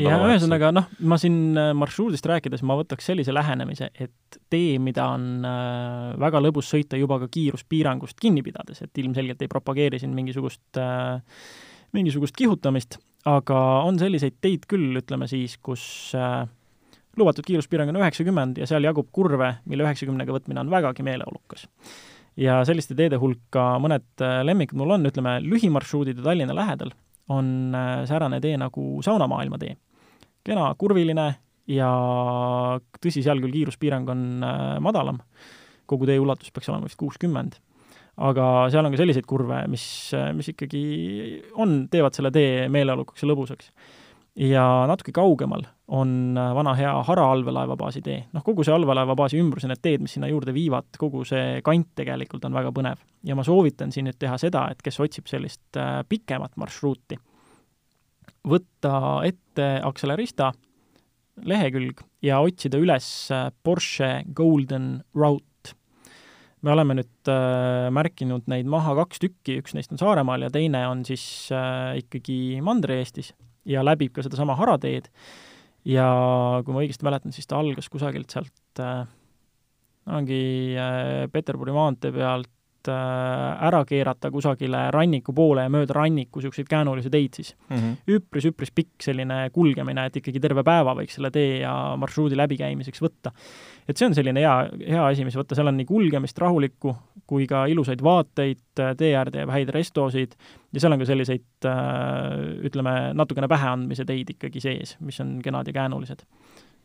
ja 0.00 0.18
ühesõnaga 0.26 0.70
noh, 0.74 0.86
ma 1.06 1.18
siin 1.20 1.56
äh, 1.58 1.70
marsruudist 1.78 2.26
rääkides 2.28 2.62
ma 2.66 2.76
võtaks 2.78 3.06
sellise 3.10 3.34
lähenemise, 3.34 3.90
et 3.94 4.38
tee, 4.52 4.78
mida 4.82 5.06
on 5.14 5.46
äh, 5.46 6.12
väga 6.20 6.42
lõbus 6.42 6.70
sõita 6.72 6.98
juba 7.00 7.20
ka 7.22 7.30
kiiruspiirangust 7.32 8.18
kinni 8.20 8.44
pidades, 8.46 8.82
et 8.84 9.02
ilmselgelt 9.02 9.42
ei 9.42 9.50
propageeri 9.50 10.00
siin 10.02 10.14
mingisugust 10.16 10.80
äh,, 10.80 11.20
mingisugust 11.96 12.36
kihutamist, 12.38 13.00
aga 13.28 13.58
on 13.86 13.98
selliseid 14.00 14.38
teid 14.42 14.66
küll, 14.70 14.94
ütleme 15.00 15.26
siis, 15.30 15.56
kus 15.58 15.82
lubatud 17.18 17.44
kiiruspiirang 17.44 17.90
on 17.90 17.98
üheksakümmend 17.98 18.60
ja 18.62 18.68
seal 18.70 18.86
jagub 18.86 19.10
kurve, 19.12 19.56
mille 19.68 19.84
üheksakümnega 19.84 20.36
võtmine 20.36 20.62
on 20.62 20.70
vägagi 20.70 21.02
meeleolukas. 21.04 21.66
ja 22.38 22.60
selliste 22.64 22.94
teede 22.94 23.18
hulka 23.20 23.74
mõned 23.82 24.22
lemmikud 24.46 24.78
mul 24.78 24.94
on, 24.94 25.10
ütleme, 25.10 25.40
lühimarsruudid 25.42 26.22
Tallinna 26.22 26.54
lähedal 26.54 26.94
on 27.28 27.74
äh, 27.74 28.02
säärane 28.08 28.40
tee 28.40 28.56
nagu 28.60 29.02
saunamaailma 29.04 29.58
tee. 29.58 29.76
kena, 30.44 30.70
kurviline 30.78 31.26
ja 31.70 31.90
tõsi, 33.00 33.22
seal 33.22 33.42
küll 33.42 33.54
kiiruspiirang 33.54 34.08
on 34.10 34.22
äh, 34.46 34.76
madalam, 34.82 35.20
kogu 35.90 36.08
tee 36.08 36.18
ulatus 36.22 36.52
peaks 36.54 36.70
olema 36.72 36.88
vist 36.88 36.98
kuuskümmend, 37.00 37.58
aga 38.16 38.46
seal 38.72 38.86
on 38.86 38.94
ka 38.94 39.00
selliseid 39.00 39.28
kurve, 39.28 39.62
mis, 39.70 39.84
äh, 40.16 40.30
mis 40.36 40.50
ikkagi 40.54 40.82
on, 41.54 41.84
teevad 41.92 42.16
selle 42.16 42.32
tee 42.34 42.68
meeleolukaks 42.72 43.24
ja 43.24 43.30
lõbusaks 43.30 43.72
ja 44.36 44.64
natuke 44.86 45.12
kaugemal 45.12 45.64
on 45.90 46.36
äh, 46.38 46.54
vana 46.54 46.74
hea 46.78 46.92
Hara 47.02 47.26
allveelaevabaasi 47.32 48.02
tee. 48.02 48.18
noh, 48.32 48.44
kogu 48.46 48.64
see 48.64 48.74
allveelaevabaasi 48.74 49.40
ümbrus 49.42 49.66
ja 49.66 49.72
need 49.72 49.82
teed, 49.82 50.04
mis 50.04 50.14
sinna 50.16 50.30
juurde 50.30 50.54
viivad, 50.54 50.86
kogu 50.98 51.24
see 51.26 51.58
kant 51.66 51.90
tegelikult 51.98 52.44
on 52.46 52.54
väga 52.54 52.72
põnev. 52.76 53.02
ja 53.26 53.36
ma 53.36 53.44
soovitan 53.46 53.92
siin 53.92 54.06
nüüd 54.08 54.18
teha 54.20 54.38
seda, 54.38 54.68
et 54.70 54.82
kes 54.82 55.00
otsib 55.02 55.30
sellist 55.30 55.80
äh, 55.80 56.00
pikemat 56.08 56.56
marsruuti, 56.60 57.18
võtta 58.46 58.94
ette 59.26 59.70
Accelerista 59.84 60.52
lehekülg 61.40 62.02
ja 62.22 62.40
otsida 62.44 62.78
üles 62.78 63.06
Porsche 63.64 64.24
Golden 64.36 65.02
Route. 65.14 65.74
me 66.62 66.72
oleme 66.76 67.00
nüüd 67.00 67.28
äh, 67.32 67.90
märkinud 67.90 68.46
neid 68.46 68.70
maha 68.70 68.94
kaks 69.02 69.26
tükki, 69.26 69.58
üks 69.58 69.74
neist 69.74 69.90
on 69.90 69.98
Saaremaal 69.98 70.46
ja 70.46 70.54
teine 70.54 70.86
on 70.86 71.04
siis 71.08 71.24
äh, 71.50 71.98
ikkagi 72.04 72.60
Mandri-Eestis 72.62 73.34
ja 73.70 73.84
läbib 73.86 74.14
ka 74.16 74.24
sedasama 74.26 74.58
harateed. 74.58 75.08
Ja 75.88 76.06
kui 76.64 76.76
ma 76.76 76.82
õigesti 76.84 77.06
mäletan, 77.06 77.32
siis 77.32 77.48
ta 77.48 77.60
algas 77.60 77.88
kusagilt 77.92 78.32
sealt 78.32 78.82
äh, 78.84 79.04
ongi 80.12 80.42
äh, 80.76 81.24
Peterburi 81.32 81.72
maantee 81.72 82.12
pealt 82.12 82.50
ära 82.88 83.82
keerata 83.84 84.30
kusagile 84.30 84.86
ranniku 84.94 85.34
poole 85.36 85.66
ja 85.66 85.72
mööda 85.72 85.94
ranniku 85.96 86.40
niisuguseid 86.40 86.68
käänulisi 86.70 87.10
teid 87.10 87.36
siis. 87.36 87.54
Mm 87.68 87.76
-hmm.. 87.76 88.16
üpris-üpris 88.16 88.72
pikk 88.74 89.02
selline 89.02 89.50
kulgemine, 89.52 90.06
et 90.06 90.16
ikkagi 90.16 90.40
terve 90.40 90.64
päeva 90.64 90.94
võiks 90.94 91.18
selle 91.18 91.30
tee 91.30 91.60
ja 91.60 91.96
marsruudi 91.96 92.36
läbikäimiseks 92.36 93.02
võtta. 93.02 93.32
et 93.88 93.96
see 93.96 94.06
on 94.06 94.14
selline 94.14 94.40
hea, 94.40 94.70
hea 94.88 95.06
asi, 95.06 95.24
mis 95.24 95.36
võtta, 95.36 95.54
seal 95.54 95.66
on 95.66 95.76
nii 95.76 95.86
kulgemist 95.86 96.38
rahulikku 96.38 96.96
kui 97.26 97.46
ka 97.46 97.66
ilusaid 97.70 98.02
vaateid, 98.02 98.62
äh, 98.78 98.94
tee 98.96 99.14
äärde 99.16 99.44
jääb 99.44 99.52
häid 99.54 99.70
restosid 99.74 100.34
ja 100.72 100.80
seal 100.80 100.92
on 100.92 101.02
ka 101.02 101.06
selliseid 101.06 101.68
äh, 101.68 102.64
ütleme, 102.66 103.12
natukene 103.14 103.48
päheandmise 103.48 104.04
teid 104.04 104.34
ikkagi 104.34 104.60
sees, 104.60 104.96
mis 105.00 105.20
on 105.20 105.38
kenad 105.44 105.66
ja 105.66 105.72
käänulised 105.72 106.26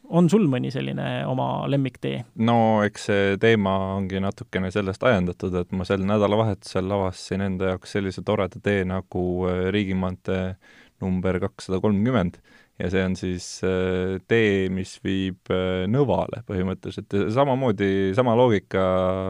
on 0.10 0.30
sul 0.30 0.48
mõni 0.52 0.72
selline 0.74 1.08
oma 1.30 1.65
lemmiktee? 1.72 2.24
no 2.48 2.58
eks 2.86 3.08
see 3.10 3.38
teema 3.41 3.76
ongi 3.96 4.22
natukene 4.24 4.72
sellest 4.74 5.04
ajendatud, 5.08 5.56
et 5.62 5.72
ma 5.76 5.88
sel 5.88 6.06
nädalavahetusel 6.08 6.98
avastasin 6.98 7.46
enda 7.50 7.74
jaoks 7.74 7.96
sellise 7.98 8.26
toreda 8.26 8.62
tee 8.63 8.84
nagu 8.88 9.26
äh, 9.50 9.65
riigimaantee 9.76 10.56
number 11.04 11.39
kakssada 11.44 11.82
kolmkümmend 11.84 12.39
ja 12.80 12.89
see 12.91 13.04
on 13.08 13.15
siis 13.20 13.48
äh, 13.68 14.18
tee, 14.28 14.68
mis 14.74 14.98
viib 15.06 15.52
äh, 15.54 15.86
Nõvale 15.91 16.44
põhimõtteliselt 16.48 17.15
ja 17.15 17.28
samamoodi, 17.38 18.13
sama 18.18 18.36
loogika 18.38 18.86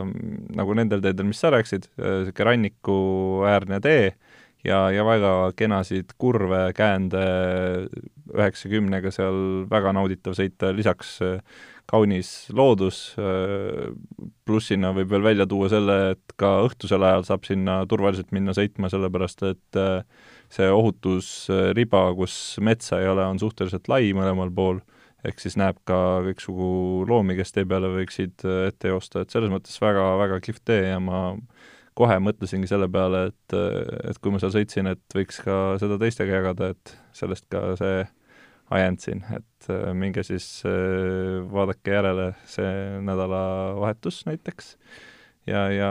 mm, 0.06 0.56
nagu 0.58 0.78
nendel 0.78 1.04
teedel, 1.04 1.30
mis 1.30 1.42
sa 1.42 1.54
rääkisid, 1.54 1.90
niisugune 2.00 2.50
rannikuäärne 2.50 3.82
tee, 3.86 4.16
ja, 4.66 4.80
ja 4.94 5.06
väga 5.06 5.32
kenasid 5.58 6.16
kurve, 6.22 6.68
käände, 6.78 7.24
üheksakümnega 8.34 9.12
seal 9.14 9.66
väga 9.72 9.94
nauditav 9.96 10.36
sõita, 10.38 10.72
lisaks 10.76 11.18
äh, 11.26 11.62
kaunis 11.90 12.32
loodus, 12.56 13.00
äh, 13.22 13.92
plussina 14.48 14.92
võib 14.96 15.12
veel 15.14 15.26
välja 15.26 15.48
tuua 15.50 15.70
selle, 15.72 16.00
et 16.16 16.36
ka 16.42 16.58
õhtusel 16.66 17.06
ajal 17.06 17.28
saab 17.28 17.46
sinna 17.48 17.82
turvaliselt 17.90 18.34
minna 18.36 18.56
sõitma, 18.58 18.90
sellepärast 18.94 19.46
et 19.52 19.80
äh, 19.82 20.02
see 20.54 20.68
ohutusriba, 20.72 22.08
kus 22.18 22.58
metsa 22.64 23.02
ei 23.02 23.10
ole, 23.12 23.26
on 23.26 23.42
suhteliselt 23.42 23.90
lai 23.92 24.12
mõlemal 24.18 24.54
pool, 24.56 24.82
ehk 25.26 25.42
siis 25.42 25.58
näeb 25.58 25.80
ka 25.90 26.22
kõiksugu 26.28 27.06
loomi, 27.10 27.38
kes 27.38 27.54
tee 27.54 27.66
peale 27.70 27.90
võiksid 27.94 28.46
ette 28.68 28.92
joosta, 28.92 29.24
et 29.24 29.34
selles 29.34 29.50
mõttes 29.54 29.78
väga, 29.82 30.12
väga 30.22 30.38
kihvt 30.46 30.62
tee 30.70 30.84
ja 30.92 31.00
ma 31.02 31.32
kohe 31.96 32.18
mõtlesingi 32.20 32.68
selle 32.70 32.90
peale, 32.92 33.30
et, 33.32 33.56
et 34.10 34.20
kui 34.20 34.34
ma 34.34 34.42
seal 34.42 34.54
sõitsin, 34.58 34.92
et 34.92 35.16
võiks 35.16 35.40
ka 35.46 35.78
seda 35.82 35.98
teistega 36.02 36.42
jagada, 36.42 36.74
et 36.76 36.96
sellest 37.16 37.48
ka 37.52 37.72
see 37.80 38.04
ajend 38.74 39.02
siin, 39.02 39.26
et 39.36 39.70
äh, 39.70 39.92
minge 39.98 40.24
siis 40.26 40.48
äh, 40.66 41.42
vaadake 41.52 41.94
järele 41.94 42.32
see 42.50 42.72
nädalavahetus 43.06 44.24
näiteks 44.26 44.72
ja, 45.46 45.68
ja 45.70 45.90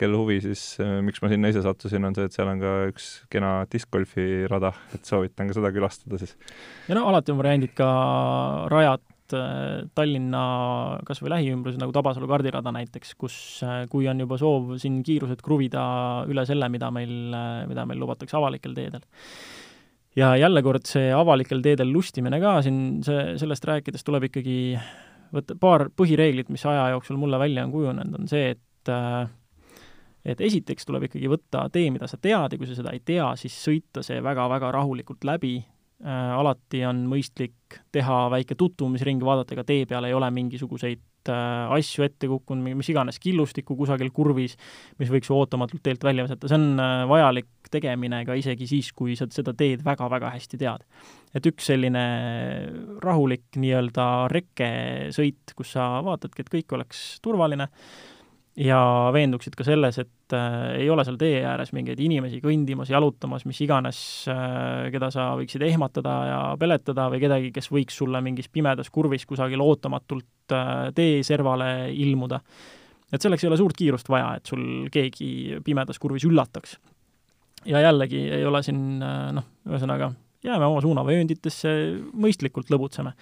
kel 0.00 0.16
huvi, 0.18 0.40
siis 0.44 0.64
äh, 0.84 0.98
miks 1.04 1.22
ma 1.24 1.30
sinna 1.32 1.52
ise 1.52 1.62
sattusin, 1.64 2.04
on 2.04 2.16
see, 2.16 2.28
et 2.28 2.36
seal 2.36 2.50
on 2.52 2.60
ka 2.60 2.74
üks 2.90 3.08
kena 3.32 3.54
diskgolfi 3.72 4.44
rada, 4.52 4.74
et 4.94 5.08
soovitan 5.08 5.48
ka 5.48 5.56
seda 5.56 5.72
külastada 5.76 6.20
siis. 6.20 6.36
ja 6.90 6.98
no 6.98 7.06
alati 7.08 7.32
on 7.32 7.40
variandid 7.40 7.72
ka 7.78 7.88
rajad 8.72 9.04
Äh, 9.36 9.86
Tallinna 9.94 10.42
kas 11.06 11.20
või 11.22 11.32
lähiümbruses, 11.34 11.78
nagu 11.80 11.94
Tabasalu 11.94 12.28
kardirada 12.30 12.72
näiteks, 12.74 13.14
kus 13.20 13.36
äh, 13.66 13.84
kui 13.90 14.08
on 14.10 14.22
juba 14.22 14.38
soov 14.40 14.74
siin 14.82 15.00
kiirused 15.06 15.42
kruvida 15.44 15.82
üle 16.30 16.44
selle, 16.48 16.68
mida 16.72 16.90
meil, 16.94 17.14
äh, 17.36 17.64
mida 17.70 17.86
meil 17.88 18.00
lubatakse 18.02 18.38
avalikel 18.38 18.76
teedel. 18.76 19.04
ja 20.16 20.34
jälle 20.36 20.62
kord 20.62 20.86
see 20.90 21.12
avalikel 21.14 21.62
teedel 21.62 21.92
lustimine 21.92 22.40
ka, 22.42 22.58
siin 22.66 23.00
see, 23.06 23.36
sellest 23.38 23.66
rääkides 23.68 24.04
tuleb 24.04 24.26
ikkagi 24.30 24.58
võtta 25.34 25.54
paar 25.60 25.86
põhireeglit, 25.94 26.50
mis 26.50 26.66
aja 26.66 26.88
jooksul 26.96 27.20
mulle 27.20 27.38
välja 27.38 27.64
on 27.64 27.74
kujunenud, 27.74 28.18
on 28.18 28.28
see, 28.28 28.50
et 28.56 28.66
et 30.24 30.40
esiteks 30.40 30.88
tuleb 30.88 31.06
ikkagi 31.06 31.28
võtta 31.30 31.68
tee, 31.72 31.90
mida 31.94 32.08
sa 32.10 32.18
tead 32.18 32.52
ja 32.52 32.58
kui 32.58 32.66
sa 32.66 32.74
seda 32.74 32.94
ei 32.96 33.02
tea, 33.04 33.28
siis 33.38 33.54
sõita 33.54 34.02
see 34.02 34.18
väga-väga 34.24 34.72
rahulikult 34.74 35.24
läbi, 35.24 35.60
Äh, 35.60 35.79
alati 36.08 36.80
on 36.88 37.04
mõistlik 37.10 37.80
teha 37.92 38.22
väike 38.32 38.56
tutvumisring, 38.58 39.22
vaadata, 39.24 39.54
ega 39.54 39.64
tee 39.68 39.86
peal 39.88 40.06
ei 40.08 40.14
ole 40.16 40.30
mingisuguseid 40.32 41.28
äh, 41.28 41.72
asju 41.76 42.06
ette 42.06 42.28
kukkunud, 42.30 42.72
mis 42.78 42.88
iganes 42.92 43.20
killustikku 43.20 43.76
kusagil 43.76 44.08
kurvis, 44.14 44.56
mis 45.00 45.12
võiks 45.12 45.30
ootamatult 45.34 45.82
teelt 45.84 46.04
välja 46.06 46.24
visata, 46.24 46.48
see 46.48 46.56
on 46.56 46.80
äh, 46.80 47.04
vajalik 47.10 47.50
tegemine 47.70 48.22
ka 48.26 48.34
isegi 48.38 48.66
siis, 48.66 48.90
kui 48.96 49.14
sa 49.18 49.28
seda 49.30 49.54
teed 49.56 49.84
väga-väga 49.86 50.32
hästi 50.34 50.60
tead. 50.60 50.86
et 51.34 51.46
üks 51.46 51.68
selline 51.70 52.04
rahulik 53.04 53.60
nii-öelda 53.60 54.06
rekkesõit, 54.32 55.54
kus 55.54 55.76
sa 55.76 56.00
vaatadki, 56.06 56.42
et 56.42 56.54
kõik 56.56 56.74
oleks 56.78 57.04
turvaline, 57.22 57.68
ja 58.60 58.78
veenduksid 59.14 59.54
ka 59.56 59.64
selles, 59.64 59.98
et 60.02 60.34
äh, 60.36 60.82
ei 60.82 60.88
ole 60.92 61.04
seal 61.06 61.16
tee 61.20 61.40
ääres 61.48 61.72
mingeid 61.76 62.00
inimesi 62.02 62.42
kõndimas, 62.44 62.90
jalutamas, 62.92 63.46
mis 63.48 63.60
iganes 63.64 64.00
äh,, 64.30 64.90
keda 64.92 65.10
sa 65.14 65.30
võiksid 65.38 65.64
ehmatada 65.64 66.16
ja 66.28 66.40
peletada 66.60 67.08
või 67.12 67.22
kedagi, 67.22 67.52
kes 67.56 67.70
võiks 67.72 67.96
sulle 68.02 68.20
mingis 68.24 68.50
pimedas 68.52 68.92
kurvis 68.92 69.24
kusagil 69.28 69.64
ootamatult 69.64 70.56
äh, 70.56 70.90
tee 70.96 71.22
servale 71.26 71.90
ilmuda. 71.94 72.40
et 73.10 73.22
selleks 73.22 73.44
ei 73.44 73.50
ole 73.50 73.60
suurt 73.60 73.78
kiirust 73.78 74.08
vaja, 74.12 74.34
et 74.36 74.46
sul 74.46 74.88
keegi 74.92 75.60
pimedas 75.64 75.98
kurvis 75.98 76.28
üllataks. 76.28 76.76
ja 77.64 77.80
jällegi 77.80 78.26
ei 78.40 78.44
ole 78.44 78.62
siin 78.66 79.00
äh, 79.02 79.30
noh, 79.36 79.48
ühesõnaga 79.68 80.12
jääme 80.44 80.66
oma 80.66 80.80
suunavöönditesse, 80.84 81.72
mõistlikult 82.16 82.70
lõbutseme. 82.72 83.12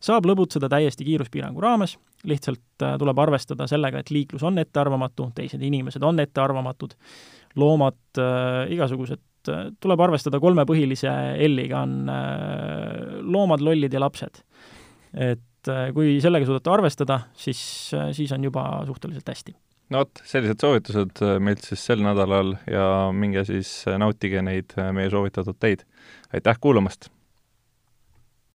saab 0.00 0.26
lõbutseda 0.30 0.68
täiesti 0.70 1.06
kiiruspiirangu 1.06 1.62
raames, 1.62 1.96
lihtsalt 2.28 2.84
äh, 2.84 2.96
tuleb 2.98 3.18
arvestada 3.18 3.66
sellega, 3.70 4.02
et 4.02 4.12
liiklus 4.14 4.44
on 4.46 4.58
ettearvamatu, 4.58 5.30
teised 5.34 5.62
inimesed 5.62 6.02
on 6.02 6.20
ettearvamatud, 6.22 6.94
loomad 7.58 8.22
äh,, 8.22 8.72
igasugused 8.74 9.50
äh,, 9.50 9.68
tuleb 9.80 10.06
arvestada 10.06 10.40
kolme 10.40 10.66
põhilise 10.68 11.10
L-iga, 11.48 11.82
on 11.82 12.12
äh, 12.12 13.22
loomad, 13.22 13.64
lollid 13.64 13.94
ja 13.94 14.02
lapsed. 14.04 14.42
et 15.14 15.72
äh, 15.72 15.88
kui 15.94 16.18
sellega 16.22 16.46
suudate 16.46 16.70
arvestada, 16.70 17.22
siis, 17.34 17.60
äh, 17.94 18.12
siis 18.12 18.32
on 18.32 18.44
juba 18.44 18.68
suhteliselt 18.86 19.34
hästi 19.34 19.56
no 19.92 20.02
vot, 20.04 20.22
sellised 20.28 20.62
soovitused 20.62 21.22
äh, 21.24 21.36
meilt 21.42 21.64
siis 21.64 21.84
sel 21.90 22.02
nädalal 22.04 22.56
ja 22.70 22.88
minge 23.14 23.44
siis 23.48 23.70
äh, 23.88 23.98
nautige 24.00 24.42
neid 24.44 24.74
äh, 24.78 24.92
meie 24.96 25.10
soovitatud 25.12 25.58
teid. 25.60 25.86
aitäh 26.32 26.60
kuulamast! 26.60 27.10